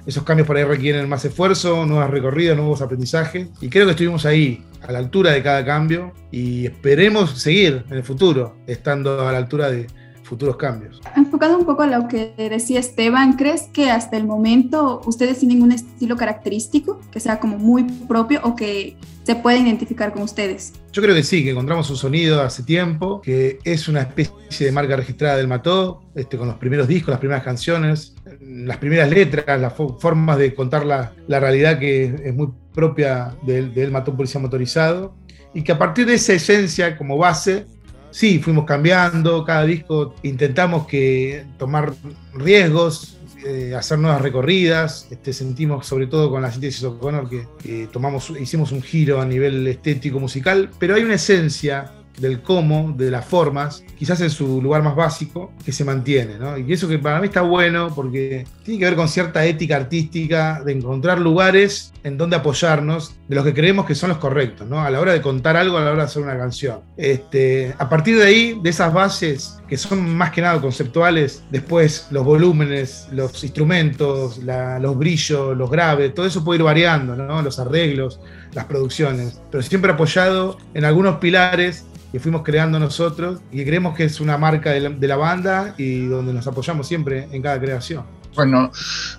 Esos 0.05 0.25
cambios 0.25 0.49
por 0.49 0.57
ahí 0.57 0.65
requieren 0.65 1.09
más 1.09 1.25
esfuerzo, 1.25 1.87
nuevas 1.87 2.11
recorridas, 2.11 2.57
nuevos 2.57 2.83
aprendizajes. 2.83 3.51
Y 3.61 3.69
creo 3.69 3.85
que 3.85 3.93
estuvimos 3.93 4.27
ahí, 4.27 4.65
a 4.83 4.91
la 4.91 4.99
altura 4.99 5.31
de 5.31 5.45
cada 5.45 5.65
cambio. 5.65 6.13
Y 6.33 6.67
esperemos 6.67 7.39
seguir 7.39 7.85
en 7.89 7.97
el 7.99 8.03
futuro, 8.03 8.57
estando 8.67 9.29
a 9.29 9.31
la 9.31 9.39
altura 9.39 9.71
de 9.71 9.87
futuros 10.25 10.57
cambios. 10.57 11.01
Enfocado 11.17 11.59
un 11.59 11.67
poco 11.67 11.83
a 11.83 11.87
lo 11.87 12.09
que 12.09 12.35
decía 12.37 12.81
Esteban, 12.81 13.35
¿crees 13.35 13.69
que 13.73 13.91
hasta 13.91 14.17
el 14.17 14.27
momento 14.27 15.01
ustedes 15.07 15.39
tienen 15.39 15.63
un 15.63 15.71
estilo 15.71 16.17
característico 16.17 17.01
que 17.13 17.21
sea 17.21 17.39
como 17.39 17.59
muy 17.59 17.85
propio 17.85 18.41
o 18.43 18.57
que 18.57 18.97
se 19.23 19.37
puede 19.37 19.59
identificar 19.59 20.13
con 20.13 20.23
ustedes? 20.23 20.73
Yo 20.93 21.03
creo 21.03 21.15
que 21.15 21.23
sí, 21.23 21.45
que 21.45 21.51
encontramos 21.51 21.91
un 21.91 21.97
sonido 21.97 22.43
hace 22.43 22.63
tiempo, 22.63 23.21
que 23.21 23.59
es 23.65 23.89
una 23.89 24.01
especie 24.01 24.67
de 24.67 24.73
marca 24.73 24.97
registrada 24.97 25.37
del 25.37 25.49
Mató, 25.49 26.03
este, 26.15 26.39
con 26.39 26.49
los 26.49 26.57
primeros 26.57 26.89
discos, 26.89 27.11
las 27.11 27.21
primeras 27.21 27.43
canciones, 27.43 28.15
las 28.41 28.79
primeras 28.79 29.11
letras, 29.11 29.61
las 29.61 29.75
formas 29.75 30.39
de 30.39 30.55
contar 30.55 30.87
la, 30.87 31.13
la, 31.27 31.41
realidad 31.41 31.79
que 31.79 32.05
es 32.05 32.35
muy 32.35 32.49
propia 32.73 33.35
del, 33.43 33.75
del 33.75 33.91
Mató 33.91 34.17
Policía 34.17 34.41
Motorizado, 34.41 35.17
y 35.53 35.63
que 35.63 35.73
a 35.73 35.79
partir 35.79 36.07
de 36.07 36.15
esa 36.15 36.33
esencia 36.33 36.97
como 36.97 37.17
base 37.17 37.67
sí, 38.15 38.39
fuimos 38.39 38.65
cambiando, 38.65 39.45
cada 39.45 39.65
disco 39.65 40.15
intentamos 40.23 40.87
que 40.87 41.45
tomar 41.59 41.93
riesgos, 42.33 43.19
eh, 43.45 43.75
hacer 43.77 43.99
nuevas 43.99 44.23
recorridas, 44.23 45.09
este, 45.11 45.33
sentimos 45.33 45.85
sobre 45.85 46.07
todo 46.07 46.31
con 46.31 46.41
la 46.41 46.53
síntesis 46.53 46.85
O'Connor 46.85 47.29
que, 47.29 47.49
que 47.61 47.89
tomamos, 47.89 48.33
hicimos 48.41 48.71
un 48.71 48.83
giro 48.83 49.21
a 49.21 49.27
nivel 49.27 49.67
estético 49.67 50.21
musical, 50.21 50.71
pero 50.79 50.95
hay 50.95 51.03
una 51.03 51.15
esencia 51.15 51.93
del 52.19 52.43
cómo, 52.43 52.95
de 52.97 53.11
las 53.11 53.25
formas, 53.25 53.85
quizás 53.99 54.21
en 54.21 54.31
su 54.31 54.61
lugar 54.63 54.83
más 54.83 54.97
básico, 54.97 55.53
que 55.65 55.73
se 55.73 55.85
mantiene. 55.85 56.35
Y 56.67 56.73
eso 56.73 56.89
que 56.89 56.99
para 56.99 57.21
mí 57.21 57.27
está 57.27 57.43
bueno 57.43 57.93
porque 57.95 58.47
tiene 58.65 58.81
que 58.81 58.85
ver 58.87 58.97
con 58.97 59.09
cierta 59.09 59.45
ética 59.45 59.77
artística 59.77 60.63
de 60.65 60.73
encontrar 60.73 61.19
lugares 61.21 61.93
en 62.03 62.17
donde 62.19 62.37
apoyarnos 62.37 63.15
de 63.29 63.35
los 63.35 63.45
que 63.45 63.55
creemos 63.55 63.87
que 63.87 63.95
son 63.95 64.11
los 64.11 64.19
correctos. 64.19 64.71
A 64.71 64.91
la 64.91 65.01
hora 65.01 65.13
de 65.13 65.21
contar 65.21 65.57
algo, 65.57 65.79
a 65.79 65.81
la 65.83 65.91
hora 65.91 66.03
de 66.03 66.05
hacer 66.05 66.23
una 66.23 66.37
canción. 66.37 66.81
Este, 66.97 67.75
a 67.79 67.89
partir 67.89 68.19
de 68.19 68.25
ahí, 68.25 68.61
de 68.63 68.71
esas 68.71 68.93
bases 68.93 69.59
que 69.69 69.77
son 69.77 70.15
más 70.15 70.31
que 70.31 70.43
nada 70.43 70.61
conceptuales, 70.61 71.43
después 71.51 72.07
los 72.11 72.25
volúmenes, 72.25 73.09
los 73.11 73.43
instrumentos, 73.43 74.39
los 74.39 74.99
brillos, 74.99 75.57
los 75.57 75.71
graves, 75.71 76.15
todo 76.15 76.27
eso 76.27 76.45
puede 76.45 76.59
ir 76.59 76.65
variando. 76.65 77.15
Los 77.15 77.59
arreglos, 77.59 78.21
las 78.53 78.67
producciones, 78.67 79.41
pero 79.51 79.63
siempre 79.63 79.93
apoyado 79.93 80.59
en 80.75 80.85
algunos 80.85 81.17
pilares 81.17 81.85
que 82.15 82.21
fuimos 82.21 82.43
creando 82.45 82.79
nosotros 82.79 83.41
y 83.51 83.57
que 83.57 83.65
creemos 83.67 83.97
que 83.97 84.05
es 84.05 84.21
una 84.21 84.39
marca 84.39 84.71
de 84.71 85.09
la, 85.09 85.17
banda 85.17 85.75
y 85.77 86.07
donde 86.07 86.33
nos 86.33 86.47
apoyamos 86.47 86.87
siempre 86.87 87.27
en 87.33 87.43
cada 87.43 87.59
creación. 87.59 88.05
Bueno, 88.37 88.71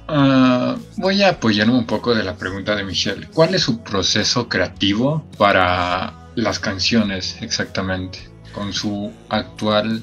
ah, 0.07 0.77
voy 0.95 1.21
a 1.21 1.31
apoyarme 1.31 1.73
un 1.73 1.85
poco 1.85 2.15
de 2.15 2.23
la 2.23 2.37
pregunta 2.37 2.73
de 2.73 2.85
Michelle. 2.85 3.27
¿Cuál 3.33 3.53
es 3.53 3.63
su 3.63 3.83
proceso 3.83 4.47
creativo 4.47 5.25
para 5.37 6.13
las 6.35 6.57
canciones 6.57 7.35
exactamente? 7.41 8.19
Con 8.53 8.71
su 8.71 9.11
actual 9.27 10.01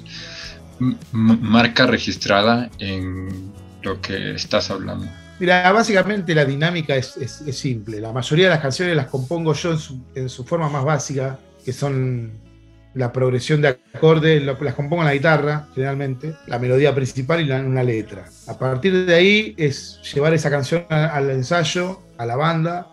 marca 1.12 1.86
registrada 1.86 2.68
en 2.78 3.54
lo 3.80 4.02
que 4.02 4.32
estás 4.32 4.70
hablando. 4.70 5.08
Mira, 5.40 5.72
básicamente 5.72 6.34
la 6.34 6.44
dinámica 6.44 6.94
es, 6.94 7.16
simple. 7.52 8.02
La 8.02 8.12
mayoría 8.12 8.48
de 8.48 8.50
las 8.50 8.60
canciones 8.60 8.94
las 8.94 9.06
compongo 9.06 9.54
yo 9.54 9.72
en 9.72 9.78
su, 9.78 9.98
en 10.14 10.28
su 10.28 10.44
forma 10.44 10.68
más 10.68 10.84
básica, 10.84 11.38
que 11.64 11.72
son 11.72 12.51
la 12.94 13.12
progresión 13.12 13.62
de 13.62 13.78
acordes, 13.94 14.42
las 14.42 14.74
compongo 14.74 15.02
en 15.02 15.06
la 15.06 15.14
guitarra, 15.14 15.68
generalmente, 15.74 16.34
la 16.46 16.58
melodía 16.58 16.94
principal 16.94 17.40
y 17.40 17.50
una 17.50 17.82
letra. 17.82 18.26
A 18.46 18.58
partir 18.58 19.06
de 19.06 19.14
ahí 19.14 19.54
es 19.56 20.00
llevar 20.12 20.34
esa 20.34 20.50
canción 20.50 20.84
al 20.90 21.30
ensayo, 21.30 22.00
a 22.18 22.26
la 22.26 22.36
banda, 22.36 22.88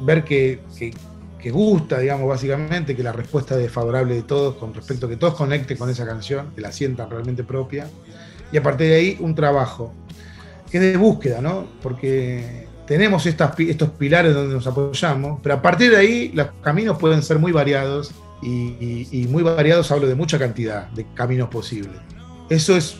ver 0.00 0.24
que, 0.24 0.60
gusta, 1.50 2.00
digamos, 2.00 2.28
básicamente, 2.28 2.96
que 2.96 3.04
la 3.04 3.12
respuesta 3.12 3.58
es 3.60 3.70
favorable 3.70 4.14
de 4.14 4.22
todos 4.22 4.56
con 4.56 4.74
respecto 4.74 5.06
a 5.06 5.08
que 5.08 5.16
todos 5.16 5.34
conecten 5.34 5.76
con 5.76 5.88
esa 5.88 6.04
canción, 6.04 6.50
que 6.54 6.60
la 6.60 6.72
sientan 6.72 7.08
realmente 7.08 7.44
propia. 7.44 7.88
Y 8.50 8.56
a 8.56 8.62
partir 8.62 8.88
de 8.88 8.96
ahí, 8.96 9.16
un 9.20 9.34
trabajo, 9.34 9.94
que 10.70 10.78
es 10.78 10.82
de 10.82 10.96
búsqueda, 10.96 11.40
¿no? 11.40 11.68
Porque 11.82 12.66
tenemos 12.86 13.26
estas, 13.26 13.58
estos 13.60 13.90
pilares 13.90 14.34
donde 14.34 14.54
nos 14.54 14.66
apoyamos, 14.66 15.40
pero 15.40 15.56
a 15.56 15.62
partir 15.62 15.92
de 15.92 15.96
ahí 15.96 16.32
los 16.34 16.48
caminos 16.62 16.98
pueden 16.98 17.22
ser 17.22 17.38
muy 17.38 17.52
variados 17.52 18.12
y, 18.42 19.26
muy 19.30 19.42
variados, 19.42 19.90
hablo 19.90 20.06
de 20.06 20.14
mucha 20.14 20.38
cantidad 20.38 20.88
de 20.90 21.06
caminos 21.14 21.48
posibles. 21.48 21.96
Eso 22.50 22.76
es, 22.76 22.98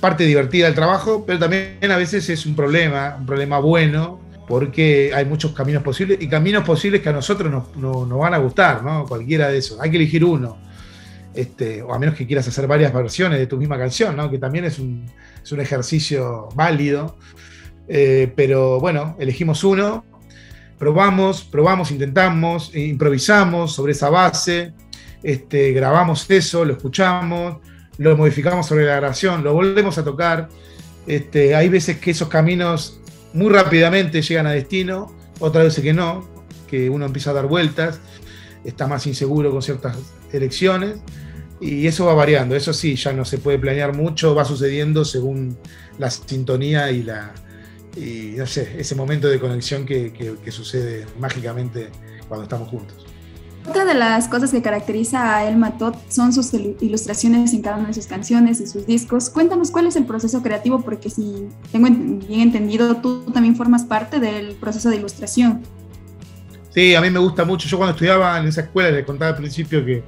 parte 0.00 0.24
divertida 0.24 0.66
del 0.66 0.74
trabajo, 0.74 1.24
pero 1.26 1.38
también 1.40 1.78
a 1.90 1.96
veces 1.96 2.28
es 2.30 2.46
un 2.46 2.54
problema, 2.54 3.16
un 3.18 3.26
problema 3.26 3.58
bueno, 3.58 4.20
porque 4.46 5.10
hay 5.12 5.24
muchos 5.24 5.52
caminos 5.52 5.82
posibles 5.82 6.18
y 6.20 6.28
caminos 6.28 6.64
posibles 6.64 7.02
que 7.02 7.08
a 7.08 7.12
nosotros 7.12 7.50
nos, 7.50 7.76
no, 8.06 8.18
van 8.18 8.34
a 8.34 8.38
gustar, 8.38 8.82
¿no? 8.84 9.04
Cualquiera 9.06 9.48
de 9.48 9.58
esos. 9.58 9.80
Hay 9.80 9.90
que 9.90 9.96
elegir 9.96 10.24
uno. 10.24 10.58
Este, 11.34 11.82
o 11.82 11.92
a 11.92 11.98
menos 11.98 12.14
que 12.14 12.26
quieras 12.26 12.48
hacer 12.48 12.66
varias 12.66 12.92
versiones 12.92 13.38
de 13.38 13.46
tu 13.46 13.58
misma 13.58 13.78
canción, 13.78 14.16
¿no? 14.16 14.30
que 14.30 14.38
también 14.38 14.64
es 14.64 14.78
un, 14.78 15.06
es 15.42 15.52
un 15.52 15.60
ejercicio 15.60 16.48
válido. 16.54 17.16
Eh, 17.86 18.32
pero 18.34 18.80
bueno, 18.80 19.16
elegimos 19.18 19.64
uno 19.64 20.04
probamos, 20.78 21.42
probamos, 21.42 21.90
intentamos, 21.90 22.70
e 22.72 22.80
improvisamos 22.80 23.72
sobre 23.72 23.92
esa 23.92 24.10
base, 24.10 24.72
este, 25.22 25.72
grabamos 25.72 26.30
eso, 26.30 26.64
lo 26.64 26.74
escuchamos, 26.74 27.58
lo 27.98 28.16
modificamos 28.16 28.66
sobre 28.66 28.84
la 28.84 28.96
grabación, 28.96 29.42
lo 29.42 29.52
volvemos 29.52 29.98
a 29.98 30.04
tocar. 30.04 30.48
Este, 31.06 31.54
hay 31.54 31.68
veces 31.68 31.98
que 31.98 32.12
esos 32.12 32.28
caminos 32.28 33.00
muy 33.32 33.52
rápidamente 33.52 34.22
llegan 34.22 34.46
a 34.46 34.52
destino, 34.52 35.14
otras 35.40 35.64
veces 35.64 35.82
que 35.82 35.92
no, 35.92 36.28
que 36.66 36.88
uno 36.88 37.06
empieza 37.06 37.30
a 37.30 37.34
dar 37.34 37.46
vueltas, 37.46 38.00
está 38.64 38.86
más 38.86 39.06
inseguro 39.06 39.50
con 39.50 39.62
ciertas 39.62 39.96
elecciones 40.32 41.00
y 41.60 41.86
eso 41.86 42.06
va 42.06 42.14
variando. 42.14 42.54
Eso 42.54 42.72
sí, 42.72 42.94
ya 42.94 43.12
no 43.12 43.24
se 43.24 43.38
puede 43.38 43.58
planear 43.58 43.96
mucho, 43.96 44.34
va 44.34 44.44
sucediendo 44.44 45.04
según 45.04 45.58
la 45.98 46.10
sintonía 46.10 46.90
y 46.92 47.02
la, 47.02 47.32
y 47.96 48.34
no 48.36 48.46
sé, 48.46 48.76
ese 48.78 48.94
momento 48.94 49.28
de 49.28 49.40
conexión 49.40 49.84
que, 49.84 50.38
sucede 50.50 51.06
mágicamente 51.18 51.90
cuando 52.28 52.44
estamos 52.44 52.68
juntos. 52.68 53.06
Otra 53.68 53.84
de 53.84 53.94
las 53.94 54.28
cosas 54.28 54.50
que 54.50 54.62
caracteriza 54.62 55.36
a 55.36 55.48
El 55.48 55.56
Matot 55.58 55.94
son 56.08 56.32
sus 56.32 56.54
ilustraciones 56.54 57.52
en 57.52 57.60
cada 57.60 57.76
una 57.76 57.88
de 57.88 57.94
sus 57.94 58.06
canciones 58.06 58.60
y 58.60 58.66
sus 58.66 58.86
discos. 58.86 59.28
Cuéntanos 59.28 59.70
cuál 59.70 59.86
es 59.86 59.96
el 59.96 60.06
proceso 60.06 60.42
creativo, 60.42 60.80
porque 60.80 61.10
si 61.10 61.48
tengo 61.70 61.88
bien 61.90 62.40
entendido, 62.40 62.96
tú 62.96 63.24
también 63.32 63.56
formas 63.56 63.84
parte 63.84 64.20
del 64.20 64.54
proceso 64.54 64.88
de 64.88 64.96
ilustración. 64.96 65.62
Sí, 66.70 66.94
a 66.94 67.00
mí 67.00 67.10
me 67.10 67.18
gusta 67.18 67.44
mucho. 67.44 67.68
Yo 67.68 67.76
cuando 67.76 67.92
estudiaba 67.92 68.38
en 68.38 68.46
esa 68.46 68.62
escuela, 68.62 68.90
les 68.90 69.04
contaba 69.04 69.32
al 69.32 69.36
principio 69.36 69.84
que, 69.84 70.02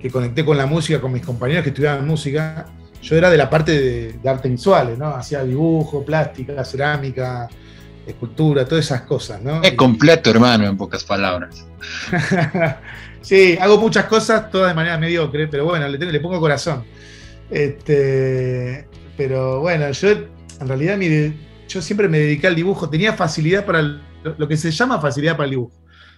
que 0.00 0.10
conecté 0.10 0.44
con 0.44 0.56
la 0.56 0.66
música, 0.66 1.00
con 1.00 1.12
mis 1.12 1.24
compañeros 1.24 1.62
que 1.62 1.70
estudiaban 1.70 2.06
música, 2.06 2.66
yo 3.02 3.16
era 3.16 3.30
de 3.30 3.36
la 3.36 3.48
parte 3.48 4.12
de, 4.12 4.28
arte 4.28 4.48
visuales, 4.48 4.98
¿no? 4.98 5.08
Hacía 5.08 5.44
dibujo, 5.44 6.04
plástica, 6.04 6.64
cerámica, 6.64 7.48
escultura, 8.06 8.64
todas 8.64 8.84
esas 8.84 9.02
cosas, 9.02 9.42
¿no? 9.42 9.62
Es 9.62 9.74
completo, 9.74 10.30
hermano, 10.30 10.66
en 10.66 10.76
pocas 10.76 11.04
palabras. 11.04 11.66
sí, 13.20 13.56
hago 13.60 13.78
muchas 13.78 14.06
cosas, 14.06 14.50
todas 14.50 14.68
de 14.68 14.74
manera 14.74 14.98
mediocre, 14.98 15.46
pero 15.48 15.64
bueno, 15.64 15.88
le, 15.88 15.98
le 15.98 16.20
pongo 16.20 16.40
corazón. 16.40 16.84
Este, 17.50 18.86
pero 19.16 19.60
bueno, 19.60 19.90
yo 19.90 20.08
en 20.10 20.68
realidad 20.68 20.98
yo 21.68 21.82
siempre 21.82 22.08
me 22.08 22.18
dediqué 22.18 22.46
al 22.46 22.54
dibujo, 22.54 22.88
tenía 22.88 23.12
facilidad 23.12 23.64
para 23.64 23.82
lo 23.82 24.48
que 24.48 24.56
se 24.56 24.70
llama 24.70 25.00
facilidad 25.00 25.36
para 25.36 25.44
el 25.44 25.50
dibujo. 25.50 25.76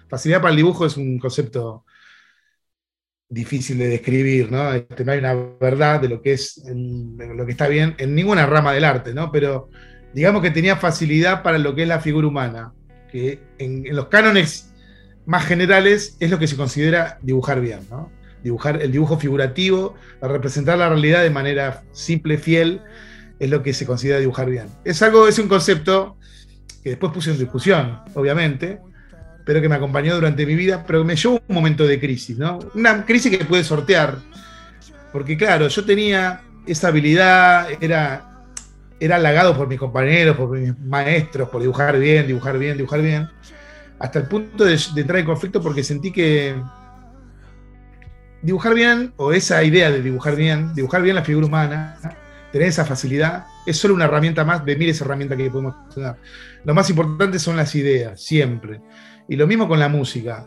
Facilidad 0.09 0.41
para 0.41 0.51
el 0.51 0.57
dibujo 0.57 0.87
es 0.87 0.97
un 0.97 1.19
concepto 1.19 1.85
difícil 3.31 3.79
de 3.79 3.89
describir, 3.89 4.51
¿no? 4.51 4.73
Este, 4.73 5.05
no 5.05 5.13
hay 5.13 5.21
una 5.21 5.35
verdad 5.61 6.01
de 6.01 6.09
lo 6.09 6.21
que 6.21 6.33
es 6.33 6.61
lo 6.67 7.47
que 7.47 7.53
está 7.53 7.69
bien 7.69 7.95
en 7.99 8.15
ninguna 8.15 8.45
rama 8.45 8.73
del 8.73 8.85
arte, 8.85 9.15
¿no? 9.15 9.31
Pero 9.31 9.71
digamos 10.13 10.43
que 10.43 10.51
tenía 10.51 10.77
facilidad 10.77 11.43
para 11.43 11.57
lo 11.57 11.75
que 11.75 11.83
es 11.83 11.89
la 11.89 12.01
figura 12.01 12.27
humana, 12.27 12.73
que 13.11 13.41
en, 13.59 13.85
los 13.95 14.09
cánones 14.09 14.75
más 15.27 15.47
generales 15.47 16.17
es 16.19 16.31
lo 16.31 16.41
que 16.41 16.49
se 16.49 16.57
considera 16.57 17.19
dibujar 17.23 17.61
bien, 17.61 17.81
¿no? 17.89 18.11
Dibujar 18.43 18.83
el 18.83 18.91
dibujo 18.91 19.17
figurativo, 19.17 19.95
representar 20.21 20.79
la 20.79 20.89
realidad 20.89 21.23
de 21.23 21.31
manera 21.31 21.85
simple, 21.93 22.37
fiel, 22.37 22.81
es 23.39 23.49
lo 23.49 23.63
que 23.63 23.73
se 23.73 23.87
considera 23.87 24.19
dibujar 24.19 24.51
bien. 24.51 24.67
Es 24.85 25.03
algo, 25.03 25.29
es 25.29 25.39
un 25.39 25.47
concepto 25.47 26.17
que 26.83 26.91
después 26.91 27.13
puse 27.13 27.31
en 27.31 27.39
discusión, 27.39 28.01
obviamente, 28.15 28.81
pero 29.51 29.61
que 29.61 29.69
me 29.69 29.75
acompañó 29.75 30.15
durante 30.15 30.47
mi 30.47 30.55
vida, 30.55 30.85
pero 30.87 31.03
me 31.03 31.17
llevó 31.17 31.43
un 31.49 31.55
momento 31.57 31.85
de 31.85 31.99
crisis, 31.99 32.39
¿no? 32.39 32.61
Una 32.73 33.05
crisis 33.05 33.37
que 33.37 33.45
puede 33.45 33.65
sortear, 33.65 34.19
porque 35.13 35.37
claro, 35.37 35.67
yo 35.67 35.85
tenía 35.85 36.43
esa 36.69 36.87
habilidad, 36.87 37.67
era, 37.81 38.45
era 39.01 39.17
halagado 39.17 39.57
por 39.57 39.67
mis 39.67 39.77
compañeros, 39.77 40.37
por 40.37 40.57
mis 40.57 40.79
maestros, 40.79 41.49
por 41.49 41.63
dibujar 41.63 41.99
bien, 41.99 42.29
dibujar 42.29 42.61
bien, 42.61 42.77
dibujar 42.77 43.03
bien, 43.03 43.29
hasta 43.99 44.21
el 44.21 44.27
punto 44.27 44.65
de, 44.65 44.79
entrar 44.95 45.19
en 45.19 45.27
conflicto 45.27 45.61
porque 45.61 45.83
sentí 45.83 46.13
que 46.13 46.55
dibujar 48.43 48.73
bien, 48.73 49.13
o 49.17 49.33
esa 49.33 49.65
idea 49.65 49.91
de 49.91 50.01
dibujar 50.01 50.37
bien, 50.37 50.77
dibujar 50.77 51.03
bien 51.03 51.17
la 51.17 51.25
figura 51.25 51.49
humana, 51.49 51.99
tener 52.53 52.69
esa 52.69 52.85
facilidad, 52.85 53.47
es 53.67 53.77
solo 53.77 53.95
una 53.95 54.05
herramienta 54.05 54.45
más 54.45 54.65
de 54.65 54.77
miles 54.77 55.01
de 55.01 55.05
herramientas 55.05 55.37
que 55.37 55.51
podemos 55.51 55.75
tener. 55.93 56.15
Lo 56.65 56.73
más 56.73 56.89
importante 56.89 57.41
son 57.41 57.57
las 57.57 57.75
ideas, 57.75 58.23
siempre. 58.23 58.81
Y 59.31 59.37
lo 59.37 59.47
mismo 59.47 59.69
con 59.69 59.79
la 59.79 59.89
música. 59.89 60.47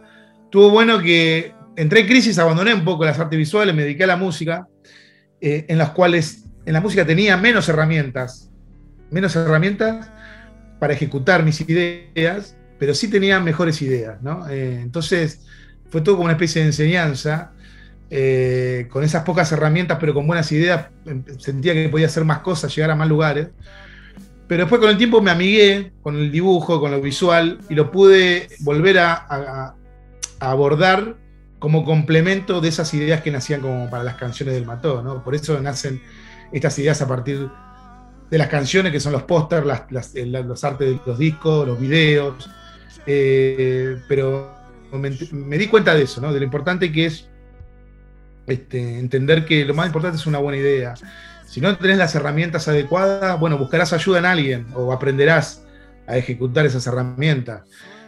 Tuvo 0.51 0.69
bueno 0.69 0.99
que 0.99 1.53
entré 1.75 2.01
en 2.01 2.07
crisis, 2.07 2.37
abandoné 2.37 2.73
un 2.73 2.83
poco 2.83 3.05
las 3.05 3.17
artes 3.17 3.39
visuales, 3.39 3.73
me 3.73 3.83
dediqué 3.83 4.03
a 4.03 4.07
la 4.07 4.17
música, 4.17 4.67
eh, 5.41 5.65
en 5.69 5.77
las 5.77 5.91
cuales 5.91 6.43
en 6.65 6.73
la 6.73 6.81
música 6.81 7.05
tenía 7.05 7.37
menos 7.37 7.67
herramientas, 7.69 8.51
menos 9.09 9.35
herramientas 9.35 10.11
para 10.79 10.93
ejecutar 10.93 11.43
mis 11.43 11.61
ideas, 11.61 12.57
pero 12.77 12.93
sí 12.93 13.09
tenía 13.09 13.39
mejores 13.39 13.81
ideas. 13.81 14.21
¿no? 14.21 14.47
Eh, 14.49 14.81
entonces 14.81 15.45
fue 15.89 16.01
todo 16.01 16.15
como 16.15 16.25
una 16.25 16.33
especie 16.33 16.61
de 16.61 16.67
enseñanza. 16.67 17.53
Eh, 18.15 18.87
con 18.91 19.03
esas 19.03 19.23
pocas 19.23 19.51
herramientas, 19.53 19.97
pero 19.99 20.13
con 20.13 20.27
buenas 20.27 20.51
ideas, 20.51 20.87
em, 21.07 21.23
sentía 21.39 21.73
que 21.73 21.89
podía 21.89 22.05
hacer 22.05 22.23
más 22.23 22.39
cosas, 22.39 22.75
llegar 22.75 22.91
a 22.91 22.95
más 22.95 23.07
lugares. 23.07 23.47
Pero 24.47 24.63
después 24.63 24.81
con 24.81 24.89
el 24.89 24.97
tiempo 24.97 25.21
me 25.21 25.31
amigué 25.31 25.93
con 26.01 26.15
el 26.17 26.31
dibujo, 26.31 26.79
con 26.79 26.91
lo 26.91 27.01
visual, 27.01 27.59
y 27.69 27.75
lo 27.75 27.91
pude 27.91 28.50
volver 28.59 29.00
a, 29.00 29.75
abordar 30.39 31.15
como 31.59 31.85
complemento 31.85 32.59
de 32.59 32.67
esas 32.67 32.93
ideas 32.93 33.21
que 33.21 33.31
nacían 33.31 33.62
como 33.62 33.89
para 33.89 34.03
las 34.03 34.15
canciones 34.15 34.55
del 34.55 34.65
Mató, 34.65 35.01
¿no? 35.01 35.23
Por 35.23 35.33
eso 35.33 35.59
nacen 35.62 36.01
estas 36.51 36.77
ideas 36.79 37.01
a 37.01 37.07
partir 37.07 37.50
de 38.29 38.38
las 38.38 38.50
canciones, 38.50 38.91
que 38.91 39.00
son 39.00 39.13
los 39.13 39.23
pósters, 39.23 39.65
los 39.65 40.63
artes 40.63 40.89
de 40.89 41.00
los 41.05 41.17
discos, 41.17 41.65
los 41.65 41.79
videos. 41.79 42.50
Eh, 43.05 43.97
pero 44.09 44.53
me, 44.91 45.57
di 45.57 45.67
cuenta 45.67 45.95
de 45.95 46.03
eso, 46.03 46.21
¿no? 46.21 46.33
De 46.33 46.39
lo 46.39 46.45
importante 46.45 46.91
que 46.91 47.05
es 47.05 47.29
Este, 48.45 49.00
entender 49.00 49.45
que 49.45 49.63
lo 49.63 49.73
más 49.73 49.88
importante 49.88 50.17
es 50.17 50.25
una 50.25 50.39
buena 50.39 50.57
idea. 50.57 50.93
Si 51.53 51.62
no 51.62 51.77
tenés 51.77 52.00
las 52.00 52.15
herramientas 52.15 52.67
adecuadas, 52.67 53.39
bueno, 53.39 53.60
buscarás 53.60 53.93
ayuda 53.93 54.17
en 54.17 54.25
alguien 54.25 54.65
o 54.74 54.91
aprenderás 54.91 55.63
a 56.07 56.17
ejecutar 56.17 56.65
esas 56.65 56.88
herramientas. 56.88 57.62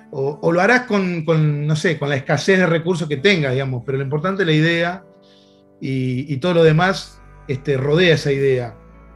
O, 0.10 0.52
lo 0.52 0.62
harás 0.62 0.88
con, 0.88 1.68
no 1.68 1.76
sé, 1.76 2.00
con 2.00 2.10
la 2.10 2.16
escasez 2.16 2.58
de 2.58 2.66
recursos 2.66 3.08
que 3.08 3.18
tengas, 3.18 3.52
digamos, 3.52 3.84
pero 3.86 4.00
lo 4.00 4.04
importante 4.04 4.42
es 4.42 4.48
la 4.48 4.54
idea 4.54 5.04
y, 5.80 6.36
todo 6.38 6.56
lo 6.56 6.64
demás 6.64 7.22
este, 7.48 7.78
rodea 7.78 8.16
esa 8.16 8.32
idea. 8.32 8.74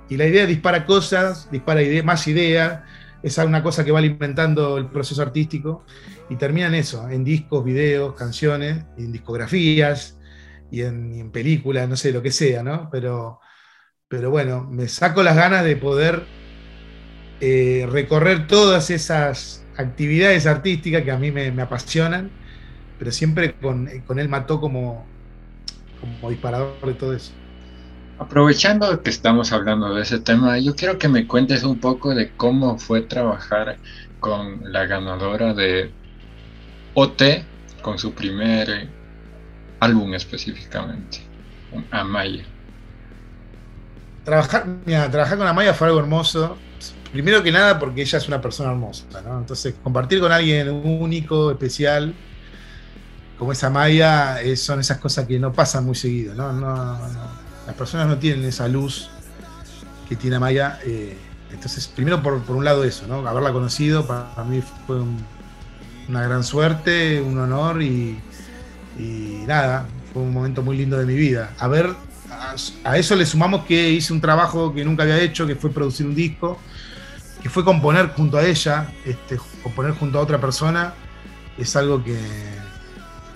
Y 0.10 0.18
la 0.18 0.28
idea 0.28 0.46
dispara 0.46 0.86
cosas, 0.86 1.50
dispara 1.50 1.82
más 2.04 2.28
ideas, 2.28 2.82
es 3.24 3.36
una 3.40 3.64
cosa 3.64 3.84
que 3.84 3.92
va 3.92 3.98
alimentando 3.98 4.78
el 4.78 4.92
proceso 4.92 5.24
artístico 5.24 5.86
y 6.30 6.36
termina 6.36 6.68
en 6.68 6.76
eso, 6.76 7.10
en 7.10 7.24
discos, 7.24 7.66
videos, 7.66 8.14
canciones, 8.14 8.86
en 8.96 9.12
discografías 9.12 10.20
y 10.70 10.82
en, 10.82 11.32
películas, 11.32 11.90
no 11.90 11.96
sé, 11.96 12.12
lo 12.12 12.22
que 12.22 12.30
sea, 12.30 12.62
¿no? 12.62 12.90
Pero, 12.92 13.40
pero 14.10 14.32
bueno, 14.32 14.68
me 14.70 14.88
saco 14.88 15.22
las 15.22 15.36
ganas 15.36 15.64
de 15.64 15.78
poder 15.78 16.24
eh, 17.42 17.88
recorrer 17.90 18.48
todas 18.48 18.90
esas 18.90 19.64
actividades 19.78 20.48
artísticas 20.48 21.04
que 21.04 21.12
a 21.12 21.18
mí 21.18 21.32
me, 21.32 21.50
apasionan, 21.62 22.32
pero 22.98 23.12
siempre 23.12 23.54
con, 23.54 23.88
con 24.08 24.20
él 24.20 24.28
mató 24.28 24.60
como, 24.60 25.06
como 26.02 26.32
disparador 26.32 26.76
de 26.84 26.94
todo 26.96 27.14
eso. 27.14 27.32
Aprovechando 28.18 29.02
que 29.02 29.12
estamos 29.12 29.54
hablando 29.54 29.94
de 29.94 30.02
ese 30.02 30.20
tema, 30.20 30.58
yo 30.58 30.76
quiero 30.76 30.98
que 30.98 31.08
me 31.08 31.28
cuentes 31.28 31.64
un 31.64 31.80
poco 31.80 32.14
de 32.14 32.32
cómo 32.32 32.80
fue 32.80 33.02
trabajar 33.02 33.78
con 34.20 34.74
la 34.74 34.86
ganadora 34.88 35.54
de 35.54 35.92
OT, 36.96 37.46
con 37.84 38.00
su 38.00 38.12
primer 38.14 38.90
álbum 39.80 40.16
específicamente, 40.16 41.20
Amaya. 41.92 42.44
Trabajar, 44.24 44.66
trabajar 45.12 45.38
con 45.38 45.48
Amaya 45.48 45.74
fue 45.74 45.88
algo 45.88 46.00
hermoso. 46.00 46.58
Primero 47.12 47.42
que 47.42 47.52
nada 47.52 47.80
porque 47.80 48.02
ella 48.02 48.18
es 48.18 48.28
una 48.28 48.40
persona 48.40 48.72
hermosa, 48.72 49.06
¿no? 49.26 49.40
Entonces, 49.40 49.74
compartir 49.82 50.20
con 50.20 50.32
alguien 50.32 50.70
único, 50.70 51.52
especial, 51.52 52.14
como 53.40 53.54
es 53.54 53.64
Amaya, 53.64 54.38
son 54.56 54.82
esas 54.82 54.98
cosas 55.00 55.26
que 55.26 55.40
no 55.40 55.52
pasan 55.54 55.86
muy 55.86 55.96
seguido, 55.96 56.36
¿no? 56.36 56.52
las 57.66 57.76
personas 57.76 58.08
no 58.08 58.18
tienen 58.18 58.44
esa 58.46 58.68
luz 58.68 59.10
que 60.08 60.16
tiene 60.16 60.36
Amaya. 60.36 60.80
Eh, 60.84 61.16
entonces, 61.52 61.88
primero 61.88 62.22
por, 62.22 62.42
un 62.50 62.66
lado 62.66 62.84
eso, 62.84 63.08
¿no? 63.08 63.28
Haberla 63.28 63.52
conocido 63.52 64.06
para, 64.06 64.44
mí 64.44 64.62
fue 64.86 65.02
una 66.08 66.24
gran 66.24 66.44
suerte, 66.44 67.22
un 67.22 67.38
honor 67.40 67.82
y, 67.82 68.20
nada, 69.48 69.86
fue 70.12 70.22
un 70.24 70.34
momento 70.34 70.62
muy 70.62 70.78
lindo 70.78 70.98
de 70.98 71.06
mi 71.06 71.16
vida. 71.16 71.52
A 72.84 72.98
eso 72.98 73.16
le 73.16 73.26
sumamos 73.26 73.66
que 73.66 73.90
hice 73.90 74.14
un 74.14 74.22
trabajo 74.22 74.74
que 74.74 74.84
nunca 74.86 75.04
había 75.04 75.20
hecho, 75.20 75.48
que 75.48 75.56
fue 75.56 75.72
producir 75.72 76.06
un 76.06 76.16
disco, 76.16 76.60
que 77.42 77.50
fue 77.50 77.64
componer 77.64 78.10
junto 78.10 78.38
a 78.38 78.46
ella, 78.46 78.94
este, 79.06 79.38
componer 79.64 79.94
junto 79.94 80.20
a 80.20 80.22
otra 80.22 80.40
persona, 80.40 80.94
es 81.58 81.76
algo 81.76 82.04
que, 82.04 82.18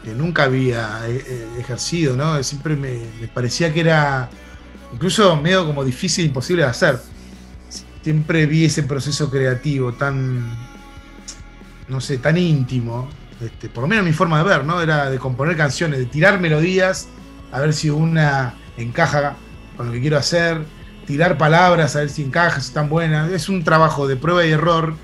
que 0.04 0.14
nunca 0.14 0.44
había 0.44 1.02
eh, 1.08 1.24
eh, 1.26 1.48
ejercido, 1.60 2.16
¿no? 2.16 2.42
Siempre 2.44 2.76
me, 2.76 3.00
parecía 3.34 3.74
que 3.74 3.82
era 3.82 4.30
incluso 4.94 5.36
medio 5.38 5.66
como 5.66 5.84
difícil, 5.84 6.26
imposible 6.26 6.64
de 6.64 6.70
hacer. 6.70 7.00
Siempre 8.02 8.46
vi 8.46 8.66
ese 8.66 8.84
proceso 8.84 9.30
creativo 9.30 9.94
tan, 9.94 10.56
no 11.88 12.02
sé, 12.02 12.18
tan 12.18 12.38
íntimo, 12.38 13.10
este, 13.42 13.70
por 13.70 13.84
lo 13.84 13.88
menos 13.88 14.06
mi 14.06 14.14
forma 14.14 14.38
de 14.38 14.44
ver, 14.44 14.66
¿no? 14.66 14.82
Era 14.82 15.10
de 15.10 15.18
componer 15.18 15.56
canciones, 15.56 16.00
de 16.00 16.06
tirar 16.06 16.40
melodías, 16.40 17.08
a 17.52 17.62
ver 17.62 17.74
si 17.74 17.90
una 17.90 18.56
encaja 18.78 19.36
con 19.78 19.88
lo 19.88 19.92
que 19.94 20.02
quiero 20.02 20.18
hacer, 20.18 20.66
tirar 21.06 21.38
palabras, 21.38 21.96
a 21.96 22.00
ver 22.00 22.10
si 22.10 22.24
encaja, 22.24 22.60
si 22.60 22.68
están 22.68 22.90
buenas. 22.90 23.32
Es 23.32 23.50
un 23.50 23.64
trabajo 23.64 24.08
de 24.08 24.16
prueba 24.16 24.46
y 24.46 24.52
error 24.52 24.96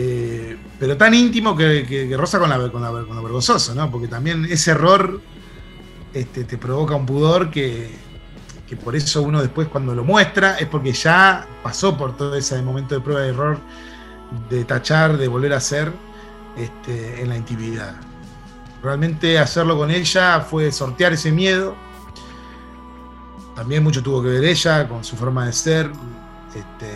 eh, 0.00 0.56
pero 0.78 0.96
tan 0.96 1.12
íntimo 1.12 1.56
que, 1.56 2.14
roza 2.16 2.38
con, 2.38 2.50
la, 2.50 2.70
con, 2.70 2.82
lo 2.82 3.22
vergonzoso, 3.22 3.74
¿no? 3.74 3.90
Porque 3.90 4.06
también 4.06 4.44
ese 4.44 4.70
error 4.70 5.20
este, 6.14 6.44
te 6.44 6.56
provoca 6.56 6.94
un 6.94 7.04
pudor 7.04 7.50
que, 7.50 7.90
por 8.84 8.94
eso 8.94 9.22
uno 9.22 9.40
después 9.40 9.66
cuando 9.66 9.94
lo 9.96 10.04
muestra 10.04 10.56
es 10.58 10.66
porque 10.66 10.92
ya 10.92 11.48
pasó 11.64 11.96
por 11.96 12.16
todo 12.16 12.36
ese 12.36 12.62
momento 12.62 12.94
de 12.94 13.00
prueba 13.00 13.22
de 13.22 13.30
error, 13.30 13.58
de 14.48 14.64
tachar, 14.64 15.16
de 15.16 15.26
volver 15.26 15.52
a 15.54 15.56
hacer 15.56 15.90
este, 16.56 17.20
en 17.20 17.30
la 17.30 17.36
intimidad. 17.36 17.96
Realmente 18.80 19.36
hacerlo 19.40 19.76
con 19.76 19.90
ella 19.90 20.42
fue 20.42 20.70
sortear 20.70 21.14
ese 21.14 21.32
miedo. 21.32 21.74
También 23.58 23.82
mucho 23.82 24.04
tuvo 24.04 24.22
que 24.22 24.28
ver 24.28 24.44
ella 24.44 24.86
con 24.86 25.02
su 25.02 25.16
forma 25.16 25.44
de 25.46 25.52
ser, 25.52 25.90
este, 26.54 26.94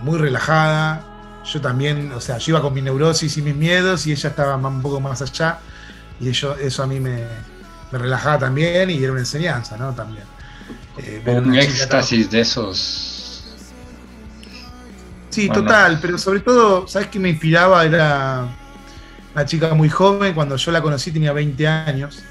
muy 0.00 0.16
relajada, 0.16 1.04
yo 1.44 1.60
también, 1.60 2.12
o 2.12 2.20
sea, 2.20 2.38
yo 2.38 2.52
iba 2.52 2.62
con 2.62 2.72
mi 2.72 2.80
neurosis 2.80 3.36
y 3.36 3.42
mis 3.42 3.56
miedos 3.56 4.06
y 4.06 4.12
ella 4.12 4.28
estaba 4.28 4.54
un 4.54 4.80
poco 4.80 5.00
más 5.00 5.22
allá 5.22 5.58
y 6.20 6.28
eso, 6.28 6.56
eso 6.56 6.84
a 6.84 6.86
mí 6.86 7.00
me, 7.00 7.24
relajaba 7.90 8.38
también 8.38 8.90
y 8.90 9.02
era 9.02 9.10
una 9.10 9.22
enseñanza, 9.22 9.76
¿no? 9.76 9.92
También. 9.92 10.22
Eh, 10.98 11.20
un 11.26 11.52
éxtasis 11.52 12.30
de 12.30 12.42
esos. 12.42 13.44
Sí, 15.30 15.48
total, 15.48 15.98
pero 16.00 16.16
sobre 16.16 16.38
todo, 16.40 16.86
¿sabes 16.86 17.08
qué 17.08 17.18
me 17.18 17.30
inspiraba? 17.30 17.84
Era 17.84 18.46
una 19.34 19.44
chica 19.44 19.74
muy 19.74 19.88
joven, 19.88 20.32
cuando 20.32 20.54
yo 20.54 20.70
la 20.70 20.80
conocí 20.80 21.10
tenía 21.10 21.32
20 21.32 21.66
años. 21.66 22.22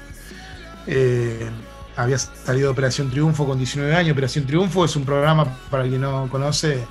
Eh, 0.86 1.50
había 1.96 2.18
salido 2.18 2.68
de 2.68 2.72
Operación 2.72 3.10
Triunfo 3.10 3.46
con 3.46 3.58
19 3.58 3.94
años. 3.94 4.12
Operación 4.12 4.46
Triunfo 4.46 4.84
es 4.84 4.96
un 4.96 5.04
programa, 5.04 5.46
para 5.70 5.84
quien 5.84 6.00
no 6.00 6.28
conoce, 6.28 6.84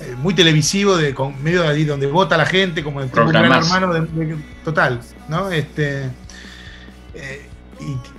eh, 0.00 0.14
muy 0.18 0.34
televisivo, 0.34 0.96
de 0.96 1.14
con, 1.14 1.42
medio 1.42 1.62
de 1.62 1.68
ahí 1.68 1.84
donde 1.84 2.06
vota 2.06 2.36
la 2.36 2.46
gente, 2.46 2.82
como 2.82 3.00
el 3.00 3.08
gran 3.08 3.52
hermano 3.52 4.06
total, 4.64 5.00
¿no? 5.28 5.50
Este, 5.50 6.10
eh, 7.14 7.48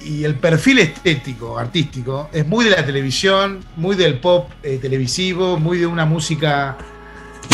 y, 0.02 0.24
el 0.24 0.36
perfil 0.36 0.80
estético, 0.80 1.58
artístico, 1.58 2.30
es 2.32 2.46
muy 2.48 2.66
de 2.66 2.72
la 2.72 2.86
televisión, 2.86 3.60
muy 3.76 3.96
del 3.96 4.20
pop 4.20 4.50
eh, 4.64 4.78
televisivo, 4.82 5.58
muy 5.58 5.80
de 5.80 5.88
una 5.88 6.06
música 6.06 6.78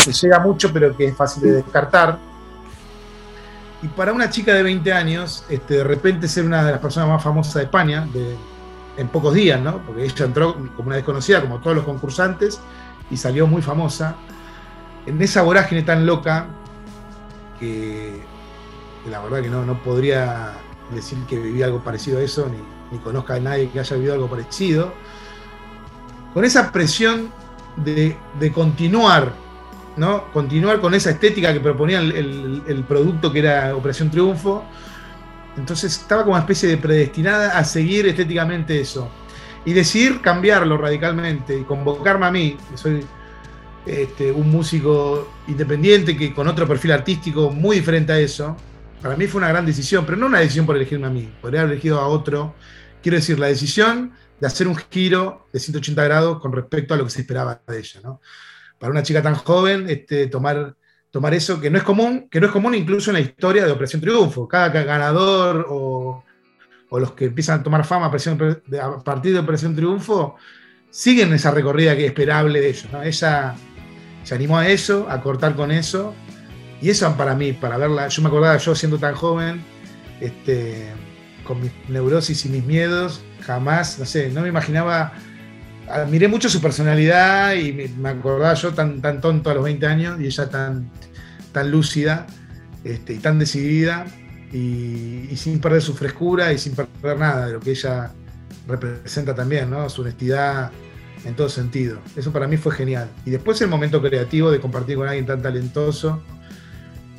que 0.04 0.12
llega 0.12 0.38
mucho, 0.38 0.72
pero 0.72 0.96
que 0.96 1.06
es 1.06 1.16
fácil 1.16 1.42
de 1.42 1.52
descartar. 1.54 2.18
Y 3.82 3.88
para 3.88 4.12
una 4.12 4.30
chica 4.30 4.54
de 4.54 4.62
20 4.62 4.92
años, 4.92 5.44
este, 5.48 5.74
de 5.74 5.84
repente 5.84 6.28
ser 6.28 6.44
una 6.44 6.62
de 6.62 6.72
las 6.72 6.80
personas 6.80 7.08
más 7.08 7.22
famosas 7.22 7.54
de 7.54 7.62
España, 7.62 8.06
en 8.96 9.08
pocos 9.08 9.34
días, 9.34 9.60
¿no? 9.60 9.78
Porque 9.86 10.04
ella 10.04 10.24
entró 10.24 10.54
como 10.76 10.88
una 10.88 10.96
desconocida, 10.96 11.40
como 11.40 11.58
todos 11.58 11.76
los 11.76 11.84
concursantes, 11.84 12.60
y 13.10 13.16
salió 13.16 13.46
muy 13.46 13.62
famosa, 13.62 14.16
en 15.06 15.20
esa 15.20 15.42
vorágine 15.42 15.82
tan 15.82 16.06
loca 16.06 16.46
que, 17.58 18.20
la 19.10 19.20
verdad 19.20 19.42
que 19.42 19.50
no, 19.50 19.64
no 19.64 19.82
podría 19.82 20.52
decir 20.94 21.18
que 21.28 21.38
viví 21.38 21.62
algo 21.62 21.82
parecido 21.82 22.18
a 22.18 22.22
eso, 22.22 22.48
ni, 22.48 22.98
conozca 22.98 23.34
a 23.34 23.40
nadie 23.40 23.70
que 23.70 23.80
haya 23.80 23.96
vivido 23.96 24.14
algo 24.14 24.28
parecido, 24.28 24.92
con 26.34 26.44
esa 26.44 26.70
presión 26.72 27.30
de, 27.76 28.16
continuar, 28.54 29.32
¿no? 29.96 30.30
Continuar 30.32 30.80
con 30.80 30.94
esa 30.94 31.10
estética 31.10 31.52
que 31.52 31.60
proponía 31.60 32.00
el, 32.00 32.62
el, 32.66 32.84
producto 32.84 33.32
que 33.32 33.38
era 33.38 33.74
Operación 33.74 34.10
Triunfo. 34.10 34.64
Entonces 35.56 35.96
estaba 35.96 36.22
como 36.22 36.34
una 36.34 36.42
especie 36.42 36.68
de 36.68 36.78
predestinada 36.78 37.58
a 37.58 37.64
seguir 37.64 38.06
estéticamente 38.06 38.80
eso 38.80 39.10
y 39.64 39.72
decidir 39.72 40.20
cambiarlo 40.20 40.76
radicalmente 40.76 41.58
y 41.58 41.64
convocarme 41.64 42.26
a 42.26 42.30
mí, 42.30 42.56
que 42.70 42.76
soy 42.76 43.04
este, 43.86 44.32
un 44.32 44.50
músico 44.50 45.30
independiente 45.48 46.16
que 46.16 46.32
con 46.32 46.48
otro 46.48 46.66
perfil 46.66 46.92
artístico 46.92 47.50
muy 47.50 47.76
diferente 47.76 48.12
a 48.12 48.18
eso, 48.18 48.56
para 49.00 49.16
mí 49.16 49.26
fue 49.26 49.38
una 49.40 49.48
gran 49.48 49.66
decisión, 49.66 50.06
pero 50.06 50.16
no 50.16 50.26
una 50.26 50.40
decisión 50.40 50.66
por 50.66 50.76
elegirme 50.76 51.06
a 51.06 51.10
mí, 51.10 51.32
podría 51.40 51.62
haber 51.62 51.72
elegido 51.72 52.00
a 52.00 52.06
otro. 52.06 52.54
Quiero 53.02 53.16
decir, 53.16 53.38
la 53.38 53.48
decisión 53.48 54.12
de 54.40 54.46
hacer 54.46 54.68
un 54.68 54.76
giro 54.76 55.48
de 55.52 55.58
180 55.58 56.04
grados 56.04 56.40
con 56.40 56.52
respecto 56.52 56.94
a 56.94 56.96
lo 56.96 57.04
que 57.04 57.10
se 57.10 57.20
esperaba 57.22 57.60
de 57.66 57.78
ella. 57.78 58.00
¿no? 58.02 58.20
Para 58.78 58.92
una 58.92 59.02
chica 59.02 59.22
tan 59.22 59.34
joven, 59.34 59.88
este, 59.88 60.28
tomar, 60.28 60.76
tomar 61.12 61.32
eso, 61.34 61.60
que 61.60 61.70
no 61.70 61.78
es 61.78 61.84
común, 61.84 62.26
que 62.28 62.40
no 62.40 62.46
es 62.46 62.52
común 62.52 62.74
incluso 62.74 63.10
en 63.10 63.14
la 63.14 63.20
historia 63.20 63.64
de 63.64 63.70
Operación 63.70 64.02
Triunfo. 64.02 64.48
Cada 64.48 64.68
ganador 64.70 65.66
o 65.68 66.24
o 66.92 67.00
los 67.00 67.12
que 67.12 67.24
empiezan 67.24 67.60
a 67.60 67.62
tomar 67.62 67.86
fama 67.86 68.06
a 68.06 68.10
partir 69.02 69.32
de 69.32 69.38
Operación 69.38 69.74
Triunfo, 69.74 70.36
siguen 70.90 71.32
esa 71.32 71.50
recorrida 71.50 71.96
que 71.96 72.04
es 72.04 72.08
esperable 72.08 72.60
de 72.60 72.68
ellos. 72.68 72.86
Ella 73.02 73.54
se 74.24 74.34
animó 74.34 74.58
a 74.58 74.68
eso, 74.68 75.06
a 75.08 75.22
cortar 75.22 75.56
con 75.56 75.70
eso, 75.70 76.14
y 76.82 76.90
eso 76.90 77.16
para 77.16 77.34
mí, 77.34 77.54
para 77.54 77.78
verla, 77.78 78.08
yo 78.08 78.20
me 78.20 78.28
acordaba 78.28 78.58
yo 78.58 78.74
siendo 78.74 78.98
tan 78.98 79.14
joven, 79.14 79.64
este, 80.20 80.92
con 81.44 81.62
mis 81.62 81.72
neurosis 81.88 82.44
y 82.44 82.50
mis 82.50 82.64
miedos, 82.66 83.22
jamás, 83.40 83.98
no 83.98 84.04
sé, 84.04 84.28
no 84.28 84.42
me 84.42 84.48
imaginaba, 84.48 85.14
admiré 85.88 86.28
mucho 86.28 86.48
su 86.48 86.60
personalidad 86.60 87.54
y 87.54 87.72
me, 87.72 88.08
acordaba 88.08 88.54
yo 88.54 88.72
tan, 88.72 89.00
tan 89.00 89.20
tonto 89.20 89.50
a 89.50 89.54
los 89.54 89.64
20 89.64 89.86
años 89.86 90.20
y 90.20 90.26
ella 90.26 90.48
tan, 90.48 90.90
tan 91.52 91.70
lúcida 91.70 92.26
este, 92.84 93.14
y 93.14 93.18
tan 93.18 93.38
decidida 93.38 94.06
y, 94.52 95.34
sin 95.36 95.60
perder 95.60 95.82
su 95.82 95.94
frescura 95.94 96.52
y 96.52 96.58
sin 96.58 96.74
perder 96.74 97.18
nada 97.18 97.46
de 97.46 97.52
lo 97.54 97.60
que 97.60 97.70
ella 97.70 98.12
representa 98.66 99.34
también, 99.34 99.70
¿no? 99.70 99.88
Su 99.88 100.02
honestidad 100.02 100.70
en 101.24 101.34
todo 101.34 101.48
sentido. 101.48 101.98
Eso 102.16 102.32
para 102.32 102.46
mí 102.46 102.56
fue 102.56 102.72
genial. 102.74 103.08
Y 103.24 103.30
después 103.30 103.60
el 103.62 103.68
momento 103.68 104.02
creativo 104.02 104.50
de 104.50 104.60
compartir 104.60 104.96
con 104.96 105.08
alguien 105.08 105.26
tan 105.26 105.40
talentoso, 105.40 106.22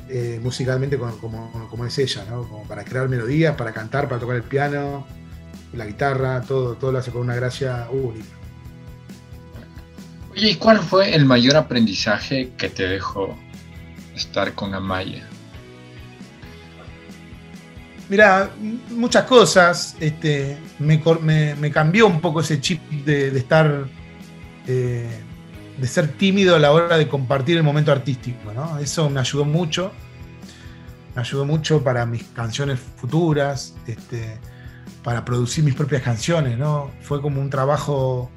eh, 0.10 0.40
musicalmente 0.44 0.98
como, 0.98 1.86
es 1.88 1.98
ella, 1.98 2.26
¿no? 2.30 2.48
Como 2.48 2.68
para 2.68 2.84
crear 2.84 3.10
melodías, 3.10 3.56
para 3.56 3.72
cantar, 3.72 4.08
para 4.08 4.20
tocar 4.20 4.36
el 4.36 4.44
piano, 4.44 5.08
la 5.74 5.86
guitarra, 5.86 6.42
todo, 6.42 6.76
todo 6.76 6.92
lo 6.92 7.00
hace 7.00 7.12
con 7.12 7.22
una 7.22 7.36
gracia 7.36 7.88
única. 7.92 8.43
Oye, 10.36 10.50
¿y 10.52 10.56
cuál 10.56 10.80
fue 10.80 11.16
el 11.16 11.26
mayor 11.26 11.56
aprendizaje 11.56 12.52
que 12.58 12.70
te 12.70 12.88
dejó 12.88 13.38
estar 14.16 14.54
con 14.54 14.74
Amaya? 14.74 15.28
Mira, 18.10 18.52
muchas 18.90 19.24
cosas. 19.26 19.96
Este, 20.00 20.58
me, 20.80 21.72
cambió 21.72 22.08
un 22.08 22.20
poco 22.20 22.42
ese 22.42 22.60
chip 22.60 22.82
de, 23.06 23.36
estar, 23.38 23.86
eh, 24.68 25.22
de 25.78 25.88
ser 25.88 26.10
tímido 26.10 26.56
a 26.56 26.60
la 26.60 26.72
hora 26.72 26.98
de 26.98 27.08
compartir 27.08 27.58
el 27.58 27.64
momento 27.64 27.92
artístico. 27.92 28.52
¿no? 28.54 28.78
Eso 28.80 29.10
me 29.10 29.20
ayudó 29.20 29.46
mucho. 29.46 29.92
Me 31.16 31.22
ayudó 31.22 31.46
mucho 31.46 31.84
para 31.84 32.06
mis 32.06 32.24
canciones 32.24 32.80
futuras, 32.80 33.76
este, 33.88 34.40
para 35.04 35.24
producir 35.24 35.64
mis 35.64 35.76
propias 35.76 36.02
canciones. 36.02 36.58
¿no? 36.58 36.92
Fue 37.02 37.22
como 37.22 37.40
un 37.40 37.50
trabajo. 37.50 38.32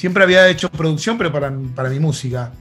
Siempre 0.00 0.24
había 0.24 0.48
hecho 0.48 0.70
producción, 0.70 1.18
pero 1.18 1.30
para, 1.30 1.52
para 1.74 1.90
mi 1.90 2.00
música. 2.00 2.52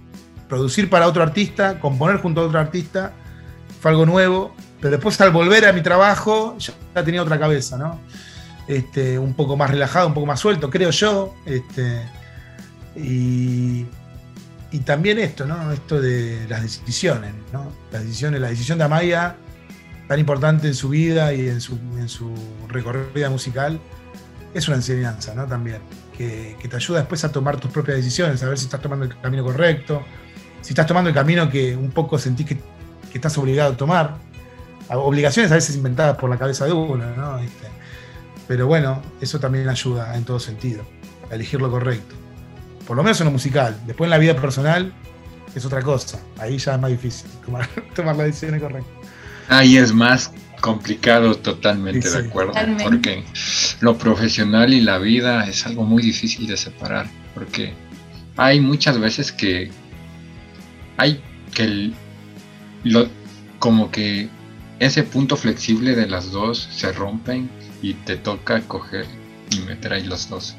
Producir 0.50 0.90
para 0.90 1.08
otro 1.08 1.24
artista, 1.24 1.80
componer 1.80 2.18
junto 2.18 2.42
a 2.42 2.46
otro 2.46 2.60
artista, 2.60 3.14
fue 3.80 3.92
algo 3.92 4.06
nuevo 4.06 4.54
pero 4.82 4.92
después 4.92 5.20
al 5.22 5.32
volver 5.32 5.66
a 5.66 5.74
mi 5.74 5.82
trabajo 5.82 6.58
ya 6.58 7.04
tenía 7.04 7.22
otra 7.22 7.40
cabeza, 7.40 7.78
¿no? 7.78 8.00
Este, 8.68 9.18
un 9.20 9.34
poco 9.34 9.58
más 9.58 9.70
relajado, 9.70 10.08
un 10.08 10.14
poco 10.14 10.28
más 10.28 10.40
suelto, 10.40 10.70
creo 10.70 10.92
yo. 10.92 11.36
Este, 11.46 12.02
y, 12.96 13.86
también 14.86 15.20
esto, 15.20 15.46
¿no? 15.46 15.72
Esto 15.72 16.00
de 16.00 16.46
las 16.48 16.62
decisiones, 16.62 17.34
¿no? 17.52 17.72
Las 17.92 18.04
decisiones, 18.04 18.40
la 18.40 18.50
decisión 18.50 18.78
de 18.78 18.86
Amaya, 18.86 19.36
tan 20.08 20.20
importante 20.20 20.68
en 20.68 20.76
su 20.76 20.90
vida 20.90 21.34
y 21.34 21.50
en 21.50 21.60
su, 21.60 21.78
en 21.98 22.08
su 22.08 22.34
recorrida 22.68 23.30
musical, 23.30 23.80
es 24.54 24.68
una 24.68 24.78
enseñanza, 24.78 25.34
¿no? 25.36 25.46
También, 25.46 25.82
que, 26.20 26.68
te 26.68 26.76
ayuda 26.76 27.00
después 27.00 27.24
a 27.24 27.32
tomar 27.32 27.58
tus 27.58 27.72
propias 27.72 27.98
decisiones, 27.98 28.44
a 28.44 28.50
ver 28.50 28.58
si 28.58 28.66
estás 28.66 28.82
tomando 28.82 29.06
el 29.06 29.18
camino 29.22 29.42
correcto, 29.44 30.04
si 30.62 30.74
estás 30.74 30.86
tomando 30.86 31.10
el 31.10 31.16
camino 31.16 31.50
que 31.50 31.76
un 31.78 31.92
poco 31.92 32.20
sentís 32.20 32.46
que, 32.46 32.56
que 32.58 33.18
estás 33.18 33.38
obligado 33.38 33.74
a 33.74 33.78
tomar 33.78 34.18
obligaciones 34.90 35.52
a 35.52 35.56
veces 35.56 35.78
inventadas 35.78 36.18
por 36.18 36.30
la 36.30 36.38
cabeza 36.38 36.66
de 36.66 36.74
uno, 36.74 37.06
¿no? 37.16 37.38
Este, 37.40 37.68
pero 38.48 38.68
bueno, 38.68 39.02
eso 39.22 39.40
también 39.40 39.70
ayuda 39.70 40.16
en 40.18 40.26
todo 40.26 40.40
sentido, 40.40 40.84
a 41.32 41.36
elegir 41.36 41.62
lo 41.62 41.72
correcto. 41.72 42.16
Por 42.86 42.98
lo 42.98 43.04
menos 43.04 43.22
en 43.22 43.26
lo 43.26 43.32
musical. 43.32 43.80
Después 43.86 44.08
en 44.08 44.12
la 44.12 44.18
vida 44.18 44.36
personal 44.36 44.92
es 45.56 45.64
otra 45.64 45.82
cosa. 45.84 46.20
Ahí 46.38 46.58
ya 46.58 46.74
es 46.74 46.82
más 46.82 46.90
difícil 46.92 47.30
tomar, 47.46 47.70
tomar 47.96 48.16
las 48.18 48.26
decisiones 48.26 48.62
correctas. 48.62 48.92
Ahí 49.48 49.78
es 49.78 49.94
más 49.94 50.32
complicado, 50.62 51.36
totalmente 51.36 52.10
de 52.10 52.28
acuerdo. 52.28 52.54
Porque 52.84 53.24
lo 53.82 53.98
profesional 53.98 54.74
y 54.74 54.82
la 54.82 54.98
vida 54.98 55.48
es 55.48 55.66
algo 55.66 55.84
muy 55.84 56.04
difícil 56.04 56.48
de 56.48 56.58
separar. 56.58 57.08
Porque 57.34 57.74
hay 58.38 58.60
muchas 58.60 59.00
veces 59.00 59.32
que 59.32 59.72
hay 60.98 61.22
que 61.54 61.92
lo, 62.84 63.08
como 63.60 63.92
que 63.92 64.30
ese 64.80 65.04
punto 65.04 65.36
flexible 65.36 65.96
de 65.96 66.08
las 66.08 66.32
dos 66.32 66.70
se 66.72 66.92
rompen 66.92 67.50
y 67.82 67.94
te 67.94 68.16
toca 68.18 68.62
coger 68.62 69.06
y 69.52 69.60
meter 69.60 69.94
ahí 69.94 70.04
los 70.04 70.30
dos. 70.30 70.56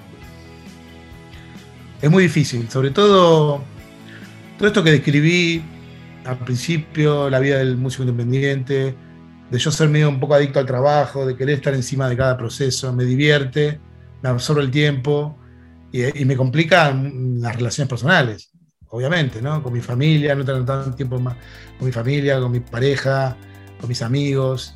Es 2.02 2.10
muy 2.10 2.24
difícil, 2.24 2.68
sobre 2.70 2.90
todo 2.90 3.62
todo 4.60 4.68
esto 4.68 4.84
que 4.84 4.90
describí 4.90 5.62
al 6.26 6.38
principio, 6.38 7.30
la 7.30 7.38
vida 7.40 7.56
del 7.56 7.78
músico 7.78 8.02
independiente, 8.02 8.94
de 9.50 9.58
yo 9.58 9.70
ser 9.70 9.88
medio 9.88 10.08
un 10.08 10.20
poco 10.20 10.34
adicto 10.34 10.58
al 10.58 10.66
trabajo, 10.66 11.26
de 11.26 11.36
querer 11.36 11.56
estar 11.56 11.74
encima 11.74 12.08
de 12.08 12.16
cada 12.16 12.36
proceso, 12.36 12.92
me 12.92 13.04
divierte, 13.04 13.80
me 14.22 14.28
absorbe 14.28 14.62
el 14.62 14.70
tiempo 14.70 15.36
y, 15.92 16.24
me 16.24 16.36
complica 16.36 16.92
las 16.92 17.56
relaciones 17.56 17.88
personales, 17.88 18.52
obviamente, 18.88 19.42
¿no? 19.42 19.62
Con 19.62 19.72
mi 19.72 19.80
familia, 19.80 20.34
no 20.34 20.44
tener 20.44 20.64
tanto 20.64 20.94
tiempo 20.94 21.18
más 21.18 21.36
con 21.78 21.86
mi 21.86 21.92
familia, 21.92 22.38
con 22.38 22.52
mi 22.52 22.60
pareja, 22.60 23.36
con 23.80 23.88
mis 23.88 24.02
amigos. 24.02 24.74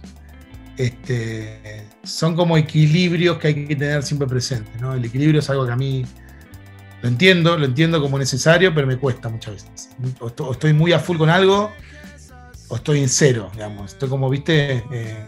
Este, 0.77 1.87
son 2.03 2.35
como 2.35 2.57
equilibrios 2.57 3.39
que 3.39 3.49
hay 3.49 3.67
que 3.67 3.77
tener 3.77 4.03
siempre 4.03 4.27
presentes. 4.27 4.81
¿no? 4.81 4.95
El 4.95 5.05
equilibrio 5.05 5.39
es 5.39 5.49
algo 5.51 5.67
que 5.67 5.73
a 5.73 5.77
mí 5.77 6.05
lo 7.03 7.09
entiendo, 7.09 7.57
lo 7.57 7.67
entiendo 7.67 8.01
como 8.01 8.19
necesario, 8.19 8.75
pero 8.75 8.87
me 8.87 8.97
cuesta 8.97 9.29
muchas 9.29 9.55
veces. 9.55 9.91
O 10.21 10.53
estoy 10.53 10.73
muy 10.73 10.93
a 10.93 10.99
full 10.99 11.19
con 11.19 11.31
algo, 11.31 11.71
o 12.69 12.77
estoy 12.77 13.01
en 13.01 13.09
cero, 13.09 13.51
digamos. 13.53 13.93
Estoy 13.93 14.09
como, 14.09 14.29
viste, 14.31 14.85
eh, 14.91 15.27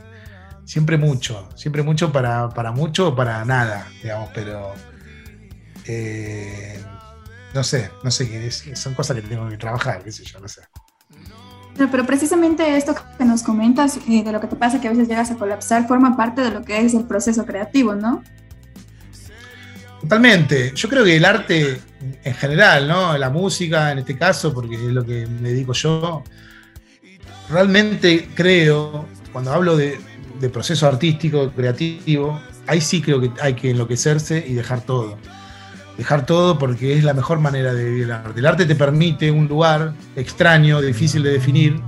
siempre 0.65 0.97
mucho, 0.97 1.49
siempre 1.55 1.83
mucho 1.83 2.13
para, 2.13 2.49
para 2.49 2.73
mucho 2.73 3.09
o 3.09 3.17
para 3.17 3.45
nada, 3.45 3.89
digamos, 4.03 4.31
pero 4.35 4.73
eh, 5.87 6.83
no 7.55 7.63
sé, 7.63 7.91
no 8.03 8.11
sé, 8.11 8.51
son 8.75 8.95
cosas 8.95 9.17
que 9.17 9.23
tengo 9.23 9.49
que 9.49 9.57
trabajar, 9.57 10.03
qué 10.03 10.13
sé 10.13 10.25
yo, 10.25 10.41
no 10.41 10.49
sé. 10.49 10.63
Pero 11.77 12.07
precisamente 12.07 12.77
esto 12.77 12.95
que 13.19 13.25
nos 13.25 13.43
comentas 13.43 13.99
eh, 14.09 14.23
de 14.25 14.33
lo 14.33 14.41
que 14.41 14.47
te 14.47 14.57
pasa, 14.57 14.81
que 14.81 14.89
a 14.89 14.91
veces 14.91 15.09
llegas 15.09 15.31
a 15.31 15.37
colapsar, 15.37 15.87
forma 15.87 16.17
parte 16.17 16.41
de 16.41 16.51
lo 16.51 16.63
que 16.63 16.81
es 16.81 16.95
el 16.95 17.05
proceso 17.05 17.45
creativo, 17.45 17.95
¿no? 17.95 18.23
Totalmente. 20.01 20.73
Yo 20.75 20.89
creo 20.89 21.05
que 21.05 21.17
el 21.17 21.25
arte 21.25 21.81
en 22.25 22.35
general, 22.35 22.89
¿no? 22.89 23.17
La 23.19 23.29
música 23.29 23.93
en 23.93 23.99
este 23.99 24.17
caso, 24.17 24.55
porque 24.55 24.77
es 24.77 24.81
lo 24.81 25.05
que 25.05 25.27
me 25.27 25.51
dedico 25.51 25.73
yo, 25.73 26.23
realmente 27.51 28.29
creo, 28.35 29.07
cuando 29.33 29.53
hablo 29.53 29.77
de, 29.77 29.99
proceso 30.53 30.87
artístico, 30.87 31.51
creativo, 31.51 32.41
ahí 32.67 32.81
sí 32.81 33.01
creo 33.01 33.21
que 33.21 33.31
hay 33.41 33.55
que 33.55 33.71
enloquecerse 33.71 34.45
y 34.47 34.55
dejar 34.55 34.83
todo 34.83 35.17
dejar 35.97 36.27
todo 36.27 36.59
porque 36.59 36.97
es 36.99 37.05
la 37.05 37.15
mejor 37.15 37.41
manera 37.41 37.73
de 37.73 37.85
vivir 37.85 38.05
el 38.05 38.13
arte. 38.13 38.39
El 38.39 38.47
arte 38.47 38.67
te 38.67 38.75
permite 38.75 39.31
un 39.31 39.49
lugar 39.49 39.95
extraño, 40.15 40.81
difícil 40.83 41.23
de 41.23 41.31
definir, 41.33 41.81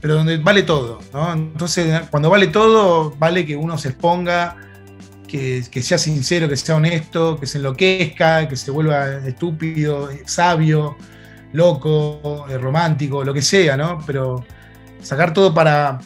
pero 0.00 0.14
donde 0.14 0.38
vale 0.38 0.62
todo. 0.62 1.00
Entonces, 1.34 2.02
cuando 2.10 2.30
vale 2.30 2.46
todo, 2.46 3.14
vale 3.18 3.44
que 3.44 3.56
uno 3.56 3.76
se 3.76 3.90
exponga, 3.90 4.56
que, 5.26 5.62
sea 5.82 5.98
sincero, 5.98 6.48
que 6.48 6.56
sea 6.56 6.76
honesto, 6.76 7.38
que 7.38 7.46
se 7.46 7.58
enloquezca, 7.58 8.48
que 8.48 8.56
se 8.56 8.70
vuelva 8.70 9.18
estúpido, 9.26 10.08
sabio, 10.24 10.96
loco, 11.52 12.46
eh, 12.48 12.58
romántico, 12.58 13.22
lo 13.22 13.34
que 13.34 13.42
sea, 13.42 13.76
¿no? 13.76 14.02
Pero 14.06 14.44
sacar 15.02 15.32
todo 15.32 15.54
para, 15.54 16.00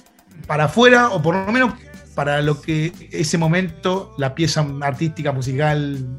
para 0.47 0.65
afuera, 0.65 1.11
o 1.11 1.23
por 1.23 1.35
lo 1.35 1.53
menos 1.53 1.75
para 2.15 2.41
lo 2.43 2.61
que 2.61 2.93
ese 3.11 3.39
momento, 3.39 4.15
la 4.19 4.35
pieza 4.35 4.67
artística, 4.83 5.33
musical, 5.33 6.17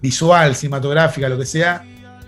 visual, 0.00 0.54
cinematográfica, 0.54 1.28
lo 1.28 1.38
que 1.38 1.46
sea, 1.46 1.84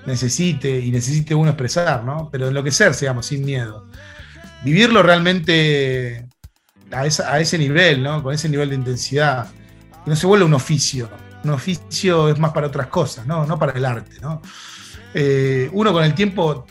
necesite 0.06 0.80
y 0.80 0.90
necesite 0.90 1.34
uno 1.34 1.50
expresar, 1.50 2.04
¿no? 2.04 2.28
Pero 2.30 2.48
enloquecerse, 2.48 3.04
digamos, 3.04 3.26
sin 3.26 3.44
miedo. 3.44 3.86
Vivirlo 4.62 5.02
realmente 5.02 6.26
a, 6.90 7.06
ese 7.06 7.58
nivel, 7.58 8.02
¿no? 8.02 8.22
Con 8.22 8.34
ese 8.34 8.48
nivel 8.48 8.70
de 8.70 8.76
intensidad. 8.76 9.48
Que 10.04 10.10
no 10.10 10.16
se 10.16 10.26
vuelve 10.26 10.44
un 10.44 10.54
oficio. 10.54 11.08
Un 11.42 11.50
oficio 11.50 12.28
es 12.28 12.38
más 12.38 12.52
para 12.52 12.68
otras 12.68 12.86
cosas, 12.86 13.26
¿no? 13.26 13.44
No 13.46 13.58
para 13.58 13.72
el 13.72 13.84
arte, 13.84 14.16
¿no? 14.20 14.40
Eh, 15.12 15.68
uno 15.72 15.92
con 15.92 16.04
el 16.04 16.14
tiempo 16.14 16.66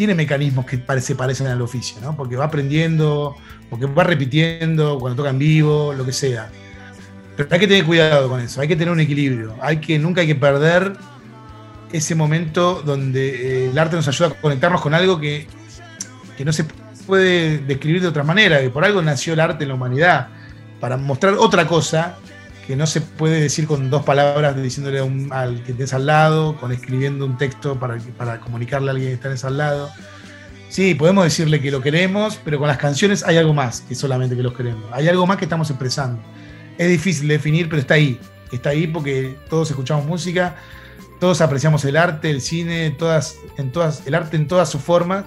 tiene 0.00 0.14
mecanismos 0.14 0.64
que 0.64 0.82
se 1.02 1.14
parecen 1.14 1.48
al 1.48 1.60
oficio, 1.60 2.00
¿no? 2.00 2.16
Porque 2.16 2.34
va 2.34 2.46
aprendiendo, 2.46 3.36
porque 3.68 3.84
va 3.84 4.02
repitiendo 4.02 4.98
cuando 4.98 5.18
toca 5.18 5.28
en 5.28 5.38
vivo, 5.38 5.92
lo 5.92 6.06
que 6.06 6.12
sea. 6.14 6.48
Pero 7.36 7.50
hay 7.52 7.60
que 7.60 7.68
tener 7.68 7.84
cuidado 7.84 8.26
con 8.30 8.40
eso, 8.40 8.62
hay 8.62 8.68
que 8.68 8.76
tener 8.76 8.90
un 8.90 9.00
equilibrio, 9.00 9.56
hay 9.60 9.76
que, 9.76 9.98
nunca 9.98 10.22
hay 10.22 10.26
que 10.26 10.36
perder 10.36 10.94
ese 11.92 12.14
momento 12.14 12.80
donde 12.80 13.66
eh, 13.66 13.70
el 13.72 13.78
arte 13.78 13.94
nos 13.94 14.08
ayuda 14.08 14.28
a 14.28 14.40
conectarnos 14.40 14.80
con 14.80 14.94
algo 14.94 15.20
que, 15.20 15.46
no 16.42 16.52
se 16.54 16.64
puede 17.06 17.58
describir 17.58 18.00
de 18.00 18.08
otra 18.08 18.22
manera, 18.22 18.58
que 18.62 18.70
por 18.70 18.86
algo 18.86 19.02
nació 19.02 19.34
el 19.34 19.40
arte 19.40 19.64
en 19.64 19.68
la 19.68 19.74
humanidad, 19.74 20.28
para 20.80 20.96
mostrar 20.96 21.34
otra 21.34 21.66
cosa 21.66 22.16
que 22.66 22.76
no 22.76 22.86
se 22.86 23.00
puede 23.00 23.40
decir 23.40 23.66
con 23.66 23.90
dos 23.90 24.04
palabras 24.04 24.60
diciéndole 24.60 25.00
al 25.30 25.62
que 25.62 25.72
estés 25.72 25.92
al 25.92 26.06
lado, 26.06 26.56
con 26.56 26.72
escribiendo 26.72 27.24
un 27.24 27.36
texto 27.38 27.78
para, 27.78 27.98
para 28.16 28.40
comunicarle 28.40 28.88
a 28.88 28.92
alguien 28.92 29.18
que 29.18 29.32
está 29.32 29.48
al 29.48 29.58
lado. 29.58 29.90
Sí, 30.68 30.94
podemos 30.94 31.24
decirle 31.24 31.60
que 31.60 31.70
lo 31.70 31.80
queremos, 31.80 32.38
pero 32.44 32.58
con 32.58 32.68
las 32.68 32.78
canciones 32.78 33.24
hay 33.24 33.36
algo 33.36 33.52
más 33.52 33.80
que 33.80 33.94
solamente 33.94 34.36
que 34.36 34.42
los 34.42 34.54
queremos. 34.54 34.84
Hay 34.92 35.08
algo 35.08 35.26
más 35.26 35.36
que 35.36 35.44
estamos 35.44 35.68
expresando 35.70 36.20
es 36.80 36.88
difícil 36.88 37.28
de 37.28 37.34
definir, 37.34 37.68
pero 37.68 37.78
está 37.78 37.92
ahí. 37.92 38.18
Está 38.50 38.70
ahí 38.70 38.86
porque 38.86 39.36
todos 39.50 39.68
escuchamos 39.68 40.06
música, 40.06 40.56
todos 41.20 41.42
apreciamos 41.42 41.84
el 41.84 41.94
arte, 41.94 42.30
el 42.30 42.40
cine, 42.40 42.90
todas, 42.90 43.36
en 43.58 43.70
todas, 43.70 44.06
el 44.06 44.14
arte 44.14 44.38
en 44.38 44.48
todas 44.48 44.70
sus 44.70 44.80
formas. 44.80 45.26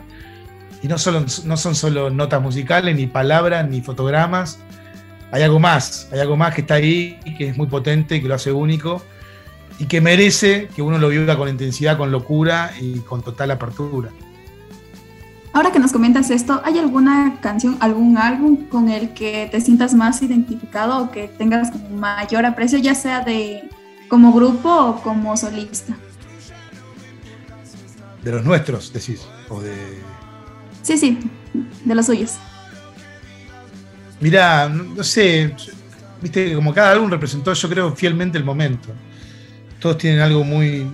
Y 0.82 0.88
no, 0.88 0.98
solo, 0.98 1.24
no 1.46 1.58
son 1.58 1.76
solo 1.76 2.10
notas 2.10 2.42
musicales, 2.42 2.96
ni 2.96 3.06
palabras, 3.06 3.70
ni 3.70 3.82
fotogramas. 3.82 4.58
Hay 5.34 5.42
algo 5.42 5.60
más, 5.60 6.08
hay 6.12 6.20
algo 6.20 6.38
más 6.38 6.54
que 6.54 6.62
está 6.62 6.76
ahí, 6.76 7.20
que 7.40 7.50
es 7.50 7.58
muy 7.58 7.66
potente, 7.66 8.22
que 8.22 8.28
lo 8.28 8.36
hace 8.36 8.52
único 8.52 9.02
y 9.80 9.88
que 9.88 10.00
merece 10.00 10.68
que 10.76 10.84
uno 10.84 11.00
lo 11.00 11.10
viva 11.10 11.36
con 11.36 11.50
intensidad, 11.50 11.98
con 11.98 12.12
locura 12.12 12.72
y 12.80 13.00
con 13.00 13.24
total 13.24 13.50
apertura. 13.50 14.12
Ahora 15.52 15.72
que 15.72 15.80
nos 15.80 15.92
comentas 15.92 16.30
esto, 16.30 16.62
¿hay 16.64 16.78
alguna 16.78 17.40
canción, 17.42 17.78
algún 17.80 18.16
álbum 18.20 18.68
con 18.68 18.90
el 18.90 19.16
que 19.16 19.50
te 19.52 19.60
sientas 19.60 19.96
más 19.96 20.22
identificado 20.22 21.04
o 21.04 21.10
que 21.10 21.28
tengas 21.30 21.72
mayor 21.90 22.46
aprecio, 22.46 22.78
ya 22.78 22.94
sea 22.94 23.22
de 23.22 23.68
como 24.10 24.34
grupo 24.34 24.70
o 24.70 25.02
como 25.02 25.36
solista? 25.36 25.98
De 28.24 28.32
los 28.32 28.46
nuestros, 28.46 28.94
decís, 28.94 29.26
o 29.50 29.60
de... 29.62 29.74
Sí, 30.84 30.96
sí, 30.96 31.18
de 31.86 31.96
los 31.96 32.06
suyos. 32.06 32.38
Mira, 34.24 34.68
no 34.68 35.04
sé, 35.04 35.54
viste, 36.20 36.56
como 36.56 36.74
cada 36.74 36.94
álbum 36.94 37.12
representó, 37.12 37.54
yo 37.54 37.70
creo, 37.70 37.96
fielmente 37.96 38.40
el 38.40 38.44
momento. 38.44 38.90
Todos 39.80 40.00
tienen 40.00 40.22
algo 40.22 40.44
muy, 40.44 40.92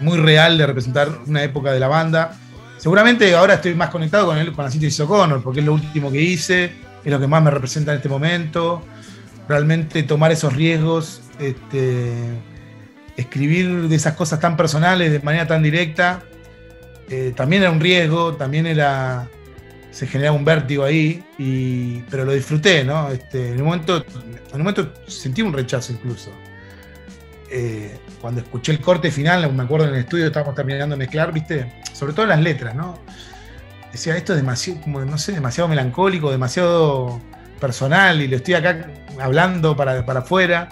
muy 0.00 0.16
real 0.18 0.56
de 0.56 0.66
representar 0.66 1.10
una 1.26 1.42
época 1.42 1.72
de 1.72 1.80
la 1.80 1.88
banda 1.88 2.38
Seguramente 2.78 3.34
ahora 3.34 3.54
estoy 3.54 3.74
más 3.74 3.90
conectado 3.90 4.26
con 4.26 4.38
él, 4.38 4.52
con 4.52 4.64
la 4.64 4.70
síntesis 4.70 5.00
O'Connor, 5.00 5.42
porque 5.42 5.60
es 5.60 5.66
lo 5.66 5.74
último 5.74 6.12
que 6.12 6.22
hice, 6.22 6.72
es 7.04 7.12
lo 7.12 7.18
que 7.18 7.26
más 7.26 7.42
me 7.42 7.50
representa 7.50 7.90
en 7.90 7.96
este 7.96 8.08
momento. 8.08 8.84
Realmente 9.48 10.04
tomar 10.04 10.30
esos 10.30 10.54
riesgos, 10.54 11.22
este, 11.40 12.12
escribir 13.16 13.88
de 13.88 13.96
esas 13.96 14.14
cosas 14.14 14.38
tan 14.38 14.56
personales 14.56 15.10
de 15.10 15.18
manera 15.20 15.46
tan 15.48 15.62
directa, 15.62 16.22
eh, 17.08 17.32
también 17.34 17.62
era 17.62 17.72
un 17.72 17.80
riesgo, 17.80 18.34
también 18.34 18.66
era. 18.66 19.28
Se 19.98 20.06
generaba 20.06 20.36
un 20.36 20.44
vértigo 20.44 20.84
ahí, 20.84 21.24
pero 22.08 22.24
lo 22.24 22.32
disfruté, 22.32 22.84
¿no? 22.84 23.10
Este, 23.10 23.48
en, 23.48 23.60
un 23.60 23.64
momento, 23.64 23.96
en 23.96 24.54
un 24.54 24.58
momento 24.58 24.94
sentí 25.08 25.42
un 25.42 25.52
rechazo 25.52 25.92
incluso. 25.92 26.30
Eh, 27.50 27.98
cuando 28.20 28.42
escuché 28.42 28.70
el 28.70 28.80
corte 28.80 29.10
final, 29.10 29.52
me 29.52 29.64
acuerdo 29.64 29.88
en 29.88 29.94
el 29.94 30.00
estudio, 30.02 30.26
estábamos 30.26 30.54
terminando 30.54 30.94
de 30.94 31.00
mezclar, 31.00 31.32
¿viste? 31.32 31.82
Sobre 31.92 32.12
todo 32.12 32.26
las 32.26 32.40
letras, 32.40 32.76
¿no? 32.76 32.96
Decía, 33.90 34.16
esto 34.16 34.34
es 34.34 34.38
demasiado, 34.38 34.80
como, 34.82 35.04
no 35.04 35.18
sé, 35.18 35.32
demasiado 35.32 35.66
melancólico, 35.66 36.30
demasiado 36.30 37.20
personal, 37.60 38.22
y 38.22 38.28
lo 38.28 38.36
estoy 38.36 38.54
acá 38.54 38.88
hablando 39.20 39.74
para, 39.74 40.06
para 40.06 40.20
afuera. 40.20 40.68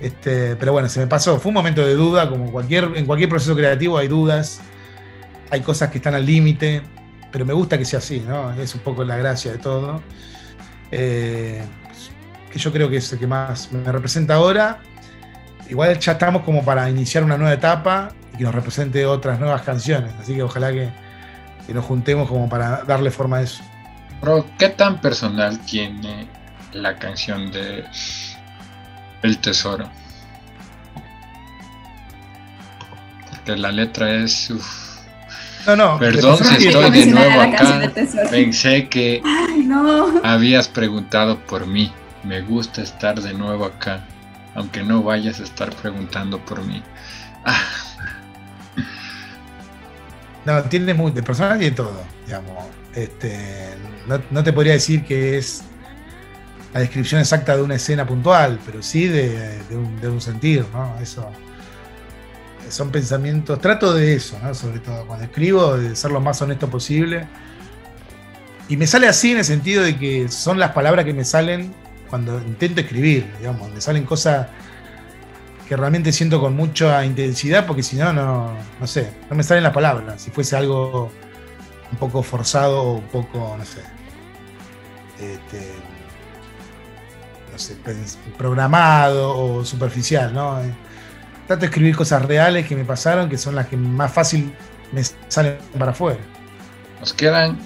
Este, 0.00 0.56
pero 0.56 0.72
bueno, 0.72 0.88
se 0.88 0.98
me 0.98 1.06
pasó. 1.06 1.38
Fue 1.38 1.50
un 1.50 1.54
momento 1.54 1.86
de 1.86 1.94
duda, 1.94 2.28
como 2.28 2.50
cualquier, 2.50 2.90
en 2.96 3.06
cualquier 3.06 3.28
proceso 3.28 3.54
creativo 3.54 3.96
hay 3.96 4.08
dudas, 4.08 4.60
hay 5.50 5.60
cosas 5.60 5.90
que 5.90 5.98
están 5.98 6.16
al 6.16 6.26
límite, 6.26 6.82
pero 7.30 7.44
me 7.44 7.52
gusta 7.52 7.78
que 7.78 7.84
sea 7.84 7.98
así, 7.98 8.20
¿no? 8.20 8.52
Es 8.52 8.74
un 8.74 8.80
poco 8.80 9.04
la 9.04 9.16
gracia 9.16 9.52
de 9.52 9.58
todo. 9.58 10.02
Eh, 10.90 11.62
que 12.52 12.58
yo 12.58 12.72
creo 12.72 12.90
que 12.90 12.96
es 12.96 13.12
el 13.12 13.18
que 13.18 13.26
más 13.26 13.70
me 13.70 13.92
representa 13.92 14.34
ahora 14.34 14.80
igual 15.70 15.98
ya 15.98 16.12
estamos 16.12 16.42
como 16.42 16.64
para 16.64 16.90
iniciar 16.90 17.24
una 17.24 17.36
nueva 17.36 17.54
etapa 17.54 18.10
y 18.34 18.38
que 18.38 18.44
nos 18.44 18.54
represente 18.54 19.06
otras 19.06 19.38
nuevas 19.38 19.62
canciones. 19.62 20.12
Así 20.20 20.34
que 20.34 20.42
ojalá 20.42 20.72
que, 20.72 20.90
nos 21.72 21.84
juntemos 21.84 22.28
como 22.28 22.48
para 22.48 22.82
darle 22.82 23.12
forma 23.12 23.36
a 23.36 23.42
eso. 23.42 23.62
Pero, 24.20 24.44
¿qué 24.58 24.70
tan 24.70 25.00
personal 25.00 25.56
tiene 25.60 26.26
la 26.72 26.98
canción 26.98 27.52
de 27.52 27.84
El 29.22 29.38
Tesoro? 29.38 29.88
Porque 33.30 33.56
la 33.56 33.70
letra 33.70 34.12
es. 34.12 34.52
No, 35.66 35.76
no. 35.76 35.98
Perdón 35.98 36.38
si 36.38 36.68
estoy 36.68 36.90
de 36.90 37.06
nuevo 37.06 37.40
acá. 37.40 37.92
Pensé 38.30 38.88
que 38.88 39.22
habías 40.22 40.68
preguntado 40.68 41.38
por 41.40 41.66
mí. 41.66 41.92
Me 42.24 42.42
gusta 42.42 42.82
estar 42.82 43.20
de 43.20 43.32
nuevo 43.32 43.64
acá 43.64 44.04
aunque 44.54 44.82
no 44.82 45.02
vayas 45.02 45.40
a 45.40 45.44
estar 45.44 45.74
preguntando 45.76 46.38
por 46.38 46.64
mí. 46.64 46.82
Ah. 47.44 47.62
No, 50.44 50.62
tiene 50.64 50.94
muy, 50.94 51.12
de 51.12 51.22
personal 51.22 51.60
y 51.60 51.66
de 51.66 51.70
todo, 51.72 52.02
digamos. 52.24 52.64
Este, 52.94 53.74
no, 54.30 54.42
te 54.42 54.52
podría 54.52 54.72
decir 54.72 55.04
que 55.04 55.38
es 55.38 55.62
la 56.72 56.80
descripción 56.80 57.20
exacta 57.20 57.56
de 57.56 57.62
una 57.62 57.74
escena 57.74 58.06
puntual, 58.06 58.58
pero 58.64 58.82
sí 58.82 59.06
de, 59.06 59.60
un, 59.70 60.00
de 60.00 60.20
sentir, 60.20 60.64
¿no? 60.72 60.96
Eso 61.00 61.30
son 62.68 62.90
pensamientos, 62.90 63.60
trato 63.60 63.92
de 63.94 64.14
eso, 64.14 64.38
¿no? 64.42 64.54
Sobre 64.54 64.78
todo 64.80 65.06
cuando 65.06 65.24
escribo, 65.24 65.76
de 65.76 65.96
ser 65.96 66.10
lo 66.10 66.20
más 66.20 66.40
honesto 66.42 66.68
posible. 66.68 67.26
Y 68.68 68.76
me 68.76 68.86
sale 68.86 69.08
así 69.08 69.32
en 69.32 69.38
el 69.38 69.44
sentido 69.44 69.82
de 69.82 69.98
que 69.98 70.28
son 70.28 70.58
las 70.58 70.72
palabras 70.72 71.04
que 71.04 71.12
me 71.12 71.24
salen 71.24 71.74
cuando 72.08 72.38
intento 72.38 72.80
escribir, 72.80 73.32
digamos, 73.38 73.70
me 73.72 73.80
salen 73.80 74.04
cosas 74.04 74.48
que 75.68 75.76
realmente 75.76 76.12
siento 76.12 76.40
con 76.40 76.56
mucha 76.56 77.04
intensidad, 77.04 77.66
porque 77.66 77.84
si 77.84 77.96
no, 77.96 78.12
no, 78.12 78.56
no 78.80 78.86
sé, 78.86 79.12
no 79.30 79.36
me 79.36 79.44
salen 79.44 79.62
las 79.62 79.72
palabras. 79.72 80.20
Si 80.20 80.30
fuese 80.32 80.56
algo 80.56 81.12
un 81.92 81.98
poco 81.98 82.22
forzado 82.22 82.82
o 82.82 82.92
un 82.94 83.06
poco, 83.06 83.56
no 83.56 83.64
sé, 83.64 83.80
este, 85.20 85.72
no 87.52 87.58
sé, 87.58 87.76
programado 88.36 89.36
o 89.38 89.64
superficial, 89.64 90.34
¿no? 90.34 90.60
Trato 91.50 91.62
de 91.62 91.66
escribir 91.66 91.96
cosas 91.96 92.24
reales 92.24 92.64
que 92.68 92.76
me 92.76 92.84
pasaron, 92.84 93.28
que 93.28 93.36
son 93.36 93.56
las 93.56 93.66
que 93.66 93.76
más 93.76 94.12
fácil 94.12 94.52
me 94.92 95.02
salen 95.26 95.58
para 95.76 95.90
afuera. 95.90 96.20
Nos 97.00 97.12
quedan 97.12 97.58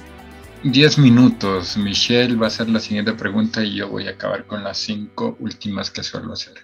10 0.63 0.97
minutos. 1.01 1.77
Michelle 1.77 2.35
va 2.35 2.47
a 2.47 2.49
hacer 2.49 2.71
la 2.71 2.81
siguiente 2.81 3.13
pregunta 3.13 3.63
y 3.63 3.75
yo 3.75 3.91
voy 3.91 4.09
a 4.09 4.13
acabar 4.13 4.47
con 4.47 4.65
las 4.65 4.79
cinco 4.79 5.37
últimas 5.39 5.91
que 5.91 6.03
suelo 6.03 6.33
hacer. 6.33 6.55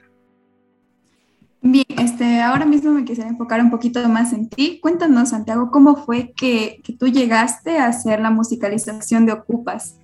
Bien, 1.60 1.84
este, 1.98 2.40
ahora 2.40 2.64
mismo 2.64 2.92
me 2.92 3.04
quisiera 3.04 3.28
enfocar 3.28 3.60
un 3.60 3.70
poquito 3.70 4.08
más 4.08 4.32
en 4.32 4.48
ti. 4.48 4.78
Cuéntanos, 4.80 5.28
Santiago, 5.28 5.70
¿cómo 5.70 6.02
fue 6.06 6.32
que, 6.34 6.80
tú 6.98 7.06
llegaste 7.06 7.76
a 7.76 7.88
hacer 7.88 8.22
la 8.22 8.30
musicalización 8.30 9.26
de 9.26 9.32
Ocupas? 9.32 9.98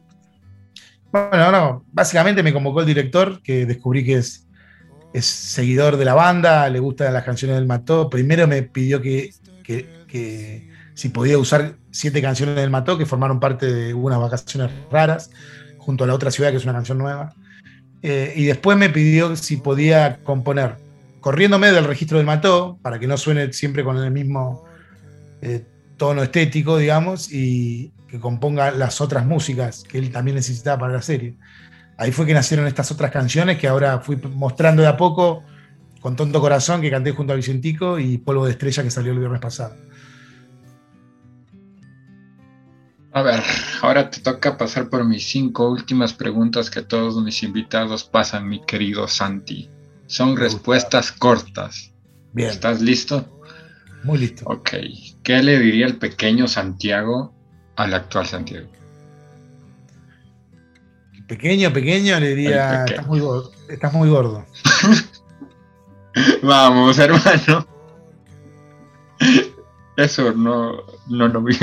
Bueno, 1.10 1.50
no, 1.50 1.84
básicamente 1.90 2.42
me 2.42 2.52
convocó 2.52 2.80
el 2.80 2.86
director, 2.86 3.40
que 3.40 3.64
descubrí 3.64 4.04
que 4.04 4.16
es, 4.16 4.45
es 5.16 5.24
seguidor 5.24 5.96
de 5.96 6.04
la 6.04 6.12
banda, 6.12 6.68
le 6.68 6.78
gustan 6.78 7.14
las 7.14 7.24
canciones 7.24 7.56
del 7.56 7.66
Mató. 7.66 8.10
Primero 8.10 8.46
me 8.46 8.62
pidió 8.62 9.00
que, 9.00 9.32
si 10.92 11.08
podía 11.08 11.38
usar 11.38 11.76
siete 11.90 12.20
canciones 12.20 12.56
del 12.56 12.68
Mató 12.68 12.98
que 12.98 13.06
formaron 13.06 13.40
parte 13.40 13.72
de 13.72 13.94
unas 13.94 14.20
vacaciones 14.20 14.70
raras, 14.90 15.30
junto 15.78 16.04
a 16.04 16.06
la 16.06 16.12
otra 16.14 16.30
ciudad, 16.30 16.50
que 16.50 16.58
es 16.58 16.64
una 16.64 16.74
canción 16.74 16.98
nueva. 16.98 17.34
Eh, 18.02 18.34
y 18.36 18.44
después 18.44 18.76
me 18.76 18.90
pidió 18.90 19.34
si 19.36 19.56
podía 19.56 20.18
componer, 20.22 20.76
corriéndome 21.20 21.72
del 21.72 21.86
registro 21.86 22.18
del 22.18 22.26
Mató, 22.26 22.78
para 22.82 22.98
que 22.98 23.06
no 23.06 23.16
suene 23.16 23.54
siempre 23.54 23.84
con 23.84 23.96
el 23.96 24.10
mismo 24.10 24.66
eh, 25.40 25.64
tono 25.96 26.22
estético, 26.22 26.76
digamos, 26.76 27.32
y 27.32 27.90
que 28.06 28.20
componga 28.20 28.70
las 28.70 29.00
otras 29.00 29.24
músicas 29.24 29.82
que 29.82 29.96
él 29.96 30.12
también 30.12 30.34
necesitaba 30.34 30.78
para 30.78 30.92
la 30.92 31.02
serie. 31.02 31.36
Ahí 31.98 32.12
fue 32.12 32.26
que 32.26 32.34
nacieron 32.34 32.66
estas 32.66 32.90
otras 32.92 33.10
canciones 33.10 33.58
que 33.58 33.68
ahora 33.68 34.00
fui 34.00 34.16
mostrando 34.16 34.82
de 34.82 34.88
a 34.88 34.96
poco, 34.96 35.42
con 36.00 36.14
Tonto 36.14 36.40
Corazón, 36.40 36.80
que 36.80 36.90
canté 36.90 37.12
junto 37.12 37.32
a 37.32 37.36
Vicentico, 37.36 37.98
y 37.98 38.18
Polvo 38.18 38.44
de 38.44 38.52
Estrella, 38.52 38.82
que 38.82 38.90
salió 38.90 39.12
el 39.12 39.18
viernes 39.18 39.40
pasado. 39.40 39.74
A 43.12 43.22
ver, 43.22 43.42
ahora 43.80 44.10
te 44.10 44.20
toca 44.20 44.58
pasar 44.58 44.90
por 44.90 45.02
mis 45.06 45.26
cinco 45.26 45.70
últimas 45.70 46.12
preguntas 46.12 46.68
que 46.68 46.82
todos 46.82 47.22
mis 47.24 47.42
invitados 47.42 48.04
pasan, 48.04 48.46
mi 48.46 48.62
querido 48.66 49.08
Santi. 49.08 49.70
Son 50.06 50.36
respuestas 50.36 51.12
cortas. 51.12 51.94
Bien. 52.34 52.50
¿Estás 52.50 52.82
listo? 52.82 53.40
Muy 54.04 54.18
listo. 54.18 54.44
Ok. 54.44 54.70
¿Qué 55.22 55.42
le 55.42 55.58
diría 55.58 55.86
el 55.86 55.96
pequeño 55.96 56.46
Santiago 56.46 57.34
al 57.76 57.94
actual 57.94 58.26
Santiago? 58.26 58.68
Pequeño, 61.26 61.72
pequeño 61.72 62.18
le 62.20 62.34
diría, 62.34 62.84
estás 62.84 63.06
muy 63.06 63.20
gordo. 63.20 63.52
Estás 63.68 63.92
muy 63.92 64.08
gordo. 64.08 64.44
Vamos, 66.42 66.98
hermano. 66.98 67.66
Eso 69.96 70.32
no, 70.32 70.82
no 71.08 71.28
lo 71.28 71.42
vi. 71.42 71.56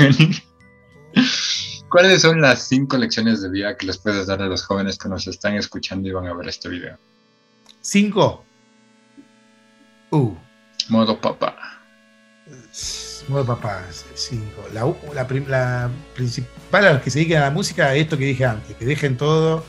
¿Cuáles 1.88 2.22
son 2.22 2.40
las 2.40 2.66
cinco 2.66 2.96
lecciones 2.98 3.40
de 3.40 3.50
vida 3.50 3.76
que 3.76 3.86
les 3.86 3.98
puedes 3.98 4.26
dar 4.26 4.42
a 4.42 4.46
los 4.46 4.64
jóvenes 4.64 4.98
que 4.98 5.08
nos 5.08 5.26
están 5.28 5.54
escuchando 5.54 6.08
y 6.08 6.12
van 6.12 6.26
a 6.26 6.34
ver 6.34 6.48
este 6.48 6.68
video? 6.68 6.98
¿Cinco? 7.80 8.44
Uh. 10.10 10.34
Modo 10.88 11.20
papá. 11.20 11.56
Modo 13.28 13.44
papá, 13.46 13.82
cinco. 14.14 14.64
La, 14.74 14.84
la, 15.14 15.90
principal 16.14 16.86
a 16.86 16.92
los 16.94 17.02
que 17.02 17.10
se 17.10 17.20
dediquen 17.20 17.38
a 17.38 17.46
la 17.46 17.50
música 17.50 17.94
es 17.94 18.02
esto 18.02 18.18
que 18.18 18.26
dije 18.26 18.44
antes, 18.44 18.76
que 18.76 18.84
dejen 18.84 19.16
todo, 19.16 19.64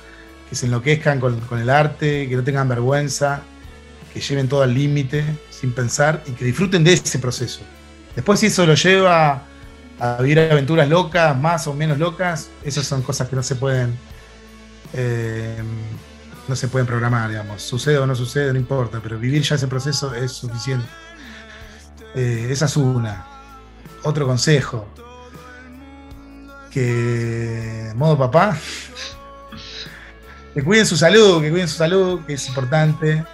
que 0.49 0.55
se 0.55 0.65
enloquezcan 0.65 1.19
con, 1.19 1.39
con 1.41 1.59
el 1.59 1.69
arte, 1.69 2.27
que 2.27 2.35
no 2.35 2.43
tengan 2.43 2.67
vergüenza, 2.67 3.41
que 4.13 4.19
lleven 4.19 4.49
todo 4.49 4.63
al 4.63 4.73
límite 4.73 5.23
sin 5.49 5.71
pensar 5.71 6.21
y 6.25 6.31
que 6.31 6.43
disfruten 6.43 6.83
de 6.83 6.93
ese 6.93 7.17
proceso. 7.19 7.61
Después 8.15 8.39
si 8.39 8.47
eso 8.47 8.65
lo 8.65 8.75
lleva 8.75 9.43
a 9.99 10.17
vivir 10.21 10.39
aventuras 10.39 10.89
locas, 10.89 11.37
más 11.37 11.67
o 11.67 11.73
menos 11.73 11.97
locas, 11.97 12.49
esas 12.63 12.85
son 12.85 13.01
cosas 13.01 13.29
que 13.29 13.35
no 13.37 13.43
se 13.43 13.55
pueden 13.55 13.97
eh, 14.93 15.61
no 16.47 16.55
se 16.55 16.67
pueden 16.67 16.85
programar, 16.85 17.29
digamos. 17.29 17.61
Sucede 17.61 17.97
o 17.97 18.05
no 18.05 18.15
sucede, 18.15 18.53
no 18.53 18.59
importa, 18.59 18.99
pero 19.01 19.17
vivir 19.17 19.41
ya 19.41 19.55
ese 19.55 19.67
proceso 19.67 20.13
es 20.13 20.31
suficiente. 20.31 20.87
Eh, 22.13 22.47
esa 22.49 22.65
es 22.65 22.77
una. 22.77 23.34
Otro 24.05 24.27
consejo. 24.27 24.87
Que 26.71 27.91
modo 27.95 28.17
papá. 28.17 28.55
Que 30.53 30.63
cuiden 30.63 30.85
su 30.85 30.95
salud, 30.95 31.41
que 31.41 31.49
cuiden 31.49 31.67
su 31.67 31.77
salud, 31.77 32.21
que 32.25 32.33
es 32.33 32.47
importante. 32.47 33.25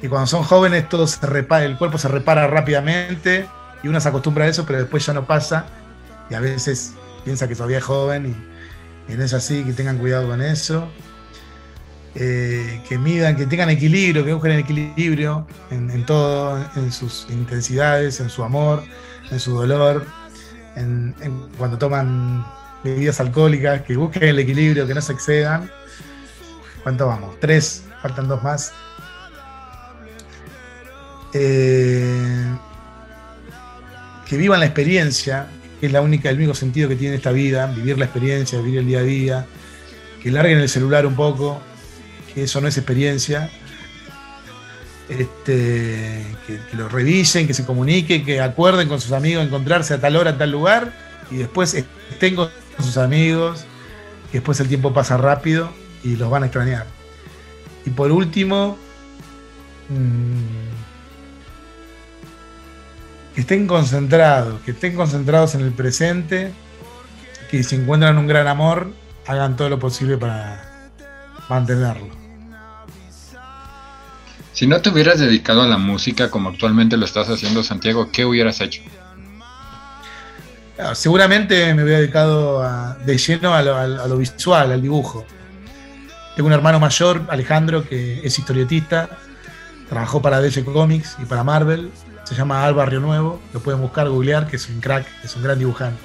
Que 0.00 0.08
cuando 0.08 0.26
son 0.26 0.42
jóvenes 0.44 0.88
todo 0.88 1.06
se 1.06 1.24
repara, 1.26 1.64
el 1.66 1.76
cuerpo 1.76 1.98
se 1.98 2.08
repara 2.08 2.46
rápidamente 2.46 3.46
y 3.82 3.88
uno 3.88 4.00
se 4.00 4.08
acostumbra 4.08 4.46
a 4.46 4.48
eso, 4.48 4.64
pero 4.64 4.78
después 4.78 5.04
ya 5.04 5.12
no 5.12 5.26
pasa. 5.26 5.66
Y 6.30 6.34
a 6.34 6.40
veces 6.40 6.94
piensa 7.24 7.46
que 7.46 7.54
todavía 7.54 7.78
es 7.78 7.84
joven 7.84 8.34
y, 9.08 9.14
no 9.14 9.24
es 9.24 9.34
así, 9.34 9.62
que 9.62 9.74
tengan 9.74 9.98
cuidado 9.98 10.26
con 10.26 10.40
eso. 10.40 10.88
Eh, 12.14 12.82
que 12.88 12.96
midan, 12.96 13.36
que 13.36 13.46
tengan 13.46 13.68
equilibrio, 13.68 14.24
que 14.24 14.32
busquen 14.32 14.52
equilibrio 14.52 15.46
en, 15.70 16.06
todo, 16.06 16.58
en 16.76 16.90
sus 16.90 17.26
intensidades, 17.28 18.20
en 18.20 18.30
su 18.30 18.42
amor, 18.42 18.82
en 19.30 19.40
su 19.40 19.54
dolor, 19.54 20.06
en, 20.76 21.14
cuando 21.56 21.78
toman 21.78 22.44
bebidas 22.84 23.20
alcohólicas, 23.20 23.82
que 23.82 23.96
busquen 23.96 24.24
el 24.24 24.38
equilibrio, 24.38 24.86
que 24.86 24.94
no 24.94 25.00
se 25.00 25.12
excedan. 25.12 25.70
¿Cuánto 26.82 27.06
vamos? 27.06 27.38
Tres, 27.40 27.84
faltan 28.02 28.28
dos 28.28 28.42
más. 28.42 28.72
Eh, 31.34 32.46
que 34.26 34.36
vivan 34.36 34.60
la 34.60 34.66
experiencia, 34.66 35.46
que 35.80 35.86
es 35.86 35.92
la 35.92 36.00
única, 36.00 36.30
el 36.30 36.36
único 36.36 36.54
sentido 36.54 36.88
que 36.88 36.96
tiene 36.96 37.16
esta 37.16 37.32
vida, 37.32 37.66
vivir 37.66 37.98
la 37.98 38.04
experiencia, 38.04 38.58
vivir 38.60 38.80
el 38.80 38.86
día 38.86 38.98
a 39.00 39.02
día, 39.02 39.46
que 40.22 40.30
larguen 40.30 40.58
el 40.58 40.68
celular 40.68 41.06
un 41.06 41.14
poco, 41.14 41.60
que 42.34 42.44
eso 42.44 42.60
no 42.60 42.68
es 42.68 42.76
experiencia, 42.76 43.50
este, 45.08 46.24
que, 46.46 46.76
lo 46.76 46.88
revisen, 46.88 47.46
que 47.46 47.54
se 47.54 47.64
comuniquen, 47.64 48.24
que 48.24 48.40
acuerden 48.40 48.88
con 48.88 49.00
sus 49.00 49.12
amigos 49.12 49.44
encontrarse 49.44 49.94
a 49.94 50.00
tal 50.00 50.16
hora, 50.16 50.32
a 50.32 50.38
tal 50.38 50.50
lugar, 50.50 50.92
y 51.30 51.36
después 51.36 51.74
estén 51.74 52.36
con 52.36 52.50
sus 52.78 52.98
amigos, 52.98 53.64
que 54.30 54.38
después 54.38 54.60
el 54.60 54.68
tiempo 54.68 54.92
pasa 54.92 55.16
rápido 55.16 55.70
y 56.04 56.16
los 56.16 56.30
van 56.30 56.42
a 56.42 56.46
extrañar. 56.46 56.86
Y 57.86 57.90
por 57.90 58.12
último, 58.12 58.76
mm, 59.88 60.68
que 63.34 63.40
estén 63.40 63.66
concentrados, 63.66 64.60
que 64.62 64.72
estén 64.72 64.94
concentrados 64.94 65.54
en 65.54 65.62
el 65.62 65.72
presente, 65.72 66.52
que 67.50 67.62
si 67.62 67.76
encuentran 67.76 68.18
un 68.18 68.26
gran 68.26 68.46
amor, 68.46 68.92
hagan 69.26 69.56
todo 69.56 69.70
lo 69.70 69.78
posible 69.78 70.18
para 70.18 70.90
mantenerlo. 71.48 72.27
Si 74.58 74.66
no 74.66 74.82
te 74.82 74.90
hubieras 74.90 75.20
dedicado 75.20 75.62
a 75.62 75.68
la 75.68 75.78
música 75.78 76.32
como 76.32 76.48
actualmente 76.48 76.96
lo 76.96 77.04
estás 77.04 77.28
haciendo, 77.28 77.62
Santiago, 77.62 78.10
¿qué 78.10 78.24
hubieras 78.24 78.60
hecho? 78.60 78.82
Ah, 80.76 80.96
seguramente 80.96 81.72
me 81.74 81.84
hubiera 81.84 82.00
dedicado 82.00 82.68
de 83.06 83.18
lleno 83.18 83.54
a 83.54 83.62
lo, 83.62 84.16
visual, 84.16 84.72
al 84.72 84.82
dibujo. 84.82 85.24
Tengo 86.34 86.48
un 86.48 86.52
hermano 86.52 86.80
mayor, 86.80 87.22
Alejandro, 87.28 87.88
que 87.88 88.20
es 88.24 88.36
historietista, 88.36 89.08
trabajó 89.88 90.20
para 90.20 90.40
DC 90.40 90.64
Comics 90.64 91.18
y 91.22 91.24
para 91.24 91.44
Marvel, 91.44 91.92
se 92.24 92.34
llama 92.34 92.64
Al 92.64 92.74
Barrio 92.74 92.98
Nuevo, 92.98 93.40
lo 93.54 93.60
pueden 93.60 93.80
buscar, 93.80 94.08
googlear, 94.08 94.48
que 94.48 94.56
es 94.56 94.68
un 94.68 94.80
crack, 94.80 95.06
es 95.22 95.36
un 95.36 95.44
gran 95.44 95.60
dibujante. 95.60 96.02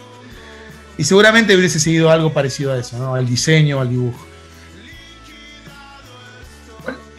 Y 0.99 1.05
seguramente 1.05 1.55
hubiese 1.55 1.79
seguido 1.79 2.11
algo 2.11 2.31
parecido 2.33 2.71
a 2.71 2.77
eso, 2.77 2.99
¿no? 2.99 3.15
al 3.15 3.25
diseño, 3.25 3.81
al 3.81 3.89
dibujo. 3.89 4.27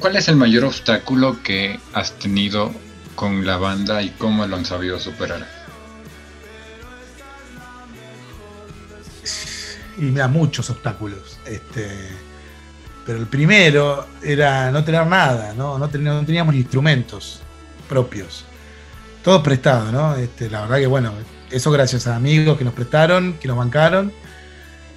¿Cuál 0.05 0.17
es 0.17 0.29
el 0.29 0.37
mayor 0.37 0.67
obstáculo 0.67 1.43
que 1.43 1.81
has 1.95 2.13
tenido 2.19 2.71
con 3.15 3.47
la 3.47 3.57
banda 3.57 4.03
y 4.03 4.11
cómo 4.11 4.47
lo 4.47 4.57
han 4.57 4.67
sabido 4.67 5.01
superar? 5.01 5.49
Y 9.97 10.03
me 10.03 10.21
da 10.21 10.29
muchos 10.29 10.69
obstáculos. 10.69 11.39
Este, 11.47 11.89
pero 13.07 13.19
el 13.19 13.27
primero 13.29 14.07
era 14.23 14.71
no 14.71 14.85
tener 14.85 15.07
nada, 15.07 15.55
¿no? 15.55 15.79
No, 15.79 15.89
teníamos 15.89 16.55
instrumentos 16.55 17.41
propios. 17.89 18.45
Todos 19.23 19.41
prestados, 19.41 19.91
¿no? 19.91 20.17
Este, 20.17 20.51
la 20.51 20.61
verdad 20.61 20.81
que 20.81 20.87
bueno, 20.87 21.15
eso 21.51 21.71
gracias 21.71 22.07
a 22.07 22.17
amigos 22.17 22.59
que 22.59 22.65
nos 22.65 22.75
prestaron, 22.75 23.39
que 23.41 23.49
nos 23.49 23.57
bancaron 23.57 24.13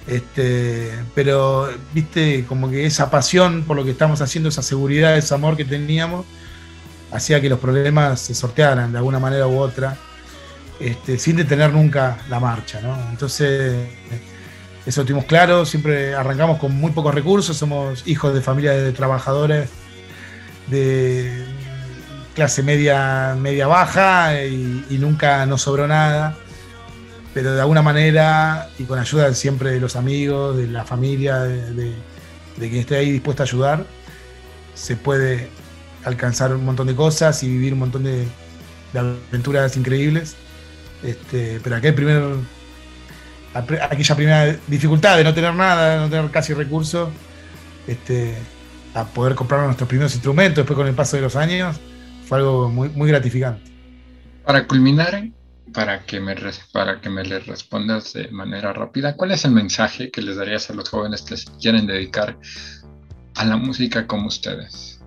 este, 0.08 0.90
pero, 1.14 1.68
viste, 1.92 2.46
como 2.46 2.70
que 2.70 2.86
esa 2.86 3.10
pasión 3.10 3.64
por 3.64 3.76
lo 3.76 3.84
que 3.84 3.90
estamos 3.90 4.22
haciendo, 4.22 4.48
esa 4.48 4.62
seguridad, 4.62 5.16
ese 5.18 5.34
amor 5.34 5.54
que 5.54 5.66
teníamos, 5.66 6.24
hacía 7.12 7.42
que 7.42 7.50
los 7.50 7.58
problemas 7.58 8.20
se 8.20 8.34
sortearan 8.34 8.90
de 8.90 8.98
alguna 8.98 9.18
manera 9.18 9.46
u 9.46 9.58
otra, 9.58 9.98
este, 10.80 11.18
sin 11.18 11.36
detener 11.36 11.72
nunca 11.74 12.18
la 12.30 12.40
marcha. 12.40 12.80
Entonces, 13.10 13.86
eso 14.86 15.04
tuvimos 15.04 15.26
claro, 15.26 15.66
siempre 15.66 16.14
arrancamos 16.14 16.58
con 16.58 16.74
muy 16.74 16.92
pocos 16.92 17.14
recursos, 17.14 17.54
somos 17.54 18.06
hijos 18.06 18.32
de 18.32 18.40
familias 18.40 18.76
de 18.76 18.92
trabajadores 18.92 19.68
de 20.68 21.44
clase 22.34 22.62
media, 22.62 23.36
media 23.38 23.66
baja 23.66 24.42
y 24.42 24.96
nunca 24.98 25.44
nos 25.44 25.62
sobró 25.62 25.86
nada 25.86 26.34
pero 27.38 27.54
de 27.54 27.60
alguna 27.60 27.82
manera 27.82 28.68
y 28.80 28.82
con 28.82 28.98
ayuda 28.98 29.32
siempre 29.32 29.70
de 29.70 29.78
los 29.78 29.94
amigos, 29.94 30.56
de 30.56 30.66
la 30.66 30.84
familia, 30.84 31.38
de, 31.38 31.94
quien 32.58 32.74
esté 32.74 32.96
ahí 32.96 33.12
dispuesto 33.12 33.44
a 33.44 33.46
ayudar, 33.46 33.84
se 34.74 34.96
puede 34.96 35.48
alcanzar 36.02 36.52
un 36.52 36.64
montón 36.64 36.88
de 36.88 36.96
cosas 36.96 37.40
y 37.44 37.48
vivir 37.48 37.74
un 37.74 37.78
montón 37.78 38.02
de, 38.02 38.26
aventuras 38.92 39.76
increíbles. 39.76 40.34
Este, 41.04 41.60
pero 41.62 41.76
aquel 41.76 41.94
primer, 41.94 42.24
aquella 43.54 44.16
primera 44.16 44.56
dificultad 44.66 45.16
de 45.16 45.22
no 45.22 45.32
tener 45.32 45.54
nada, 45.54 45.90
de 45.90 45.96
no 45.98 46.10
tener 46.10 46.28
casi 46.32 46.54
recursos, 46.54 47.08
este, 47.86 48.34
a 48.94 49.04
poder 49.04 49.36
comprar 49.36 49.64
nuestros 49.64 49.88
primeros 49.88 50.12
instrumentos 50.12 50.56
después 50.56 50.76
con 50.76 50.88
el 50.88 50.94
paso 50.94 51.14
de 51.14 51.22
los 51.22 51.36
años, 51.36 51.76
fue 52.26 52.38
algo 52.38 52.68
muy, 52.68 52.88
muy 52.88 53.08
gratificante. 53.08 53.70
Para 54.44 54.66
culminar, 54.66 55.28
para 55.72 56.04
que 56.04 56.20
me 56.20 56.34
para 56.72 57.00
que 57.00 57.10
me 57.10 57.24
le 57.24 57.40
respondas 57.40 58.12
de 58.12 58.28
manera 58.30 58.72
rápida, 58.72 59.14
¿cuál 59.16 59.32
es 59.32 59.44
el 59.44 59.52
mensaje 59.52 60.10
que 60.10 60.22
les 60.22 60.36
darías 60.36 60.70
a 60.70 60.74
los 60.74 60.88
jóvenes 60.88 61.22
que 61.22 61.36
se 61.36 61.50
quieren 61.60 61.86
dedicar 61.86 62.36
a 63.36 63.44
la 63.44 63.56
música 63.56 64.06
como 64.06 64.28
ustedes? 64.28 65.00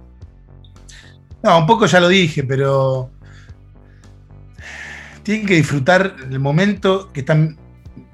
No, 1.44 1.58
un 1.58 1.66
poco 1.66 1.86
ya 1.86 2.00
lo 2.00 2.08
dije, 2.08 2.44
pero 2.44 3.12
tienen 5.24 5.46
que 5.46 5.56
disfrutar 5.56 6.16
el 6.30 6.40
momento 6.40 7.12
que 7.12 7.22
están 7.22 7.58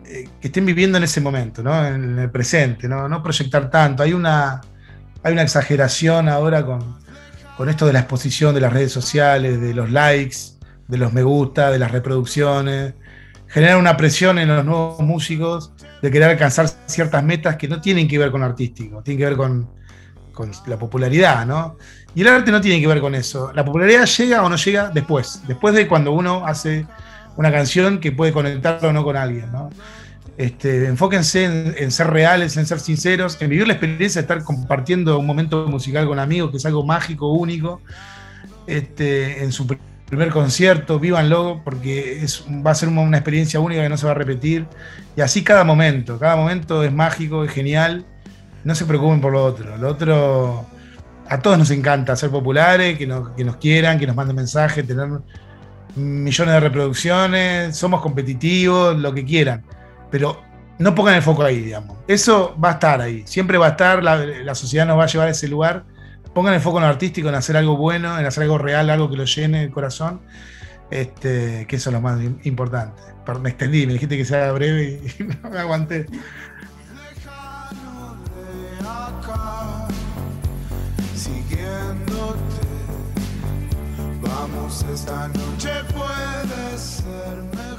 eh, 0.05 0.29
que 0.39 0.47
estén 0.47 0.65
viviendo 0.65 0.97
en 0.97 1.03
ese 1.03 1.19
momento, 1.19 1.61
¿no? 1.61 1.85
En 1.85 2.17
el 2.19 2.31
presente, 2.31 2.87
¿no? 2.87 3.09
No 3.09 3.21
proyectar 3.21 3.69
tanto. 3.69 4.03
Hay 4.03 4.13
una, 4.13 4.61
hay 5.21 5.33
una 5.33 5.41
exageración 5.41 6.29
ahora 6.29 6.65
con, 6.65 6.97
con 7.57 7.67
esto 7.69 7.85
de 7.85 7.93
la 7.93 7.99
exposición 7.99 8.55
de 8.55 8.61
las 8.61 8.71
redes 8.71 8.91
sociales, 8.91 9.59
de 9.59 9.73
los 9.73 9.91
likes 9.91 10.56
de 10.87 10.97
los 10.97 11.13
me 11.13 11.23
gusta, 11.23 11.71
de 11.71 11.79
las 11.79 11.91
reproducciones, 11.91 12.93
generar 13.47 13.77
una 13.77 13.97
presión 13.97 14.39
en 14.39 14.49
los 14.49 14.65
nuevos 14.65 14.99
músicos 14.99 15.71
de 16.01 16.11
querer 16.11 16.29
alcanzar 16.29 16.67
ciertas 16.85 17.23
metas 17.23 17.55
que 17.55 17.67
no 17.67 17.81
tienen 17.81 18.07
que 18.07 18.17
ver 18.17 18.31
con 18.31 18.43
artístico, 18.43 19.01
tienen 19.01 19.19
que 19.19 19.25
ver 19.25 19.37
con, 19.37 19.69
la 20.67 20.77
popularidad, 20.77 21.47
¿no? 21.47 21.77
Y 22.13 22.21
el 22.21 22.27
arte 22.27 22.51
no 22.51 22.61
tiene 22.61 22.79
que 22.79 22.85
ver 22.85 23.01
con 23.01 23.15
eso. 23.15 23.51
La 23.53 23.65
popularidad 23.65 24.05
llega 24.05 24.43
o 24.43 24.49
no 24.49 24.55
llega 24.55 24.89
después, 24.89 25.41
después 25.47 25.73
de 25.73 25.87
cuando 25.87 26.11
uno 26.11 26.45
hace 26.45 26.85
una 27.37 27.51
canción 27.51 27.99
que 27.99 28.11
puede 28.11 28.31
conectar 28.31 28.85
o 28.85 28.93
no 28.93 29.03
con 29.03 29.17
alguien, 29.17 29.51
¿no? 29.51 29.69
Este, 30.37 30.85
enfóquense 30.85 31.45
en, 31.45 31.91
ser 31.91 32.07
reales, 32.11 32.55
en 32.57 32.67
ser 32.67 32.79
sinceros, 32.79 33.41
en 33.41 33.49
vivir 33.49 33.65
la 33.65 33.73
experiencia 33.73 34.21
de 34.21 34.25
estar 34.25 34.43
compartiendo 34.43 35.17
un 35.17 35.25
momento 35.25 35.65
musical 35.65 36.05
con 36.05 36.19
amigos, 36.19 36.51
que 36.51 36.57
es 36.57 36.65
algo 36.67 36.85
mágico, 36.85 37.33
único, 37.33 37.81
este, 38.67 39.43
en 39.43 39.51
su 39.51 39.65
primer 40.07 40.29
concierto, 40.29 40.99
vívanlo, 40.99 41.61
porque 41.63 42.23
es, 42.23 42.45
va 42.65 42.71
a 42.71 42.75
ser 42.75 42.89
una 42.89 43.17
experiencia 43.17 43.59
única 43.59 43.83
que 43.83 43.89
no 43.89 43.97
se 43.97 44.05
va 44.05 44.13
a 44.13 44.15
repetir. 44.15 44.65
Y 45.15 45.21
así 45.21 45.43
cada 45.43 45.63
momento, 45.63 46.17
cada 46.17 46.35
momento 46.35 46.83
es 46.83 46.93
mágico, 46.93 47.43
es 47.43 47.51
genial. 47.51 48.05
No 48.63 48.73
se 48.73 48.85
preocupen 48.85 49.21
por 49.21 49.33
lo 49.33 49.43
otro. 49.43 49.77
Lo 49.77 49.89
otro, 49.89 50.65
a 51.27 51.39
todos 51.39 51.57
nos 51.57 51.71
encanta 51.71 52.15
ser 52.15 52.29
populares, 52.29 52.97
que 52.97 53.05
nos, 53.05 53.29
que 53.31 53.43
nos 53.43 53.57
quieran, 53.57 53.99
que 53.99 54.07
nos 54.07 54.15
manden 54.15 54.37
mensajes, 54.37 54.87
tener 54.87 55.09
millones 55.95 56.53
de 56.53 56.59
reproducciones, 56.59 57.75
somos 57.75 58.01
competitivos, 58.01 58.97
lo 58.97 59.13
que 59.13 59.25
quieran. 59.25 59.63
Pero 60.09 60.41
no 60.79 60.95
pongan 60.95 61.15
el 61.15 61.21
foco 61.21 61.43
ahí, 61.43 61.59
digamos. 61.59 61.97
Eso 62.07 62.55
va 62.63 62.69
a 62.69 62.73
estar 62.73 63.01
ahí, 63.01 63.23
siempre 63.25 63.57
va 63.57 63.67
a 63.67 63.69
estar, 63.71 64.01
la, 64.01 64.15
la 64.15 64.55
sociedad 64.55 64.85
nos 64.85 64.97
va 64.97 65.03
a 65.03 65.07
llevar 65.07 65.27
a 65.27 65.31
ese 65.31 65.49
lugar 65.49 65.83
pongan 66.37 66.53
el 66.53 66.61
foco 66.61 66.77
en 66.77 66.83
lo 66.83 66.89
artístico, 66.89 67.29
en 67.29 67.33
hacer 67.33 67.57
algo 67.57 67.77
bueno, 67.77 68.19
en 68.19 68.23
hacer 68.23 68.43
algo 68.43 68.59
real, 68.59 68.91
algo 68.91 69.09
que 69.09 69.17
lo 69.17 69.23
llene 69.23 69.63
el 69.63 69.71
corazón, 69.71 70.21
este, 70.91 71.65
que 71.67 71.77
eso 71.77 71.89
es 71.89 71.93
lo 71.95 71.99
más 71.99 72.21
importante. 72.43 73.01
Me 73.41 73.49
extendí, 73.49 73.87
me 73.87 73.93
dijiste 73.93 74.17
que 74.17 74.23
sea 74.23 74.51
breve 74.51 75.01
y 75.19 75.23
no 75.23 75.49
me 75.49 75.57
aguanté. 75.57 76.05
siguiéndote. 81.15 82.67
Vamos, 84.21 84.85
esta 84.93 85.29
noche 85.29 85.71
puede 85.91 86.77
ser 86.77 87.35
mejor. 87.55 87.76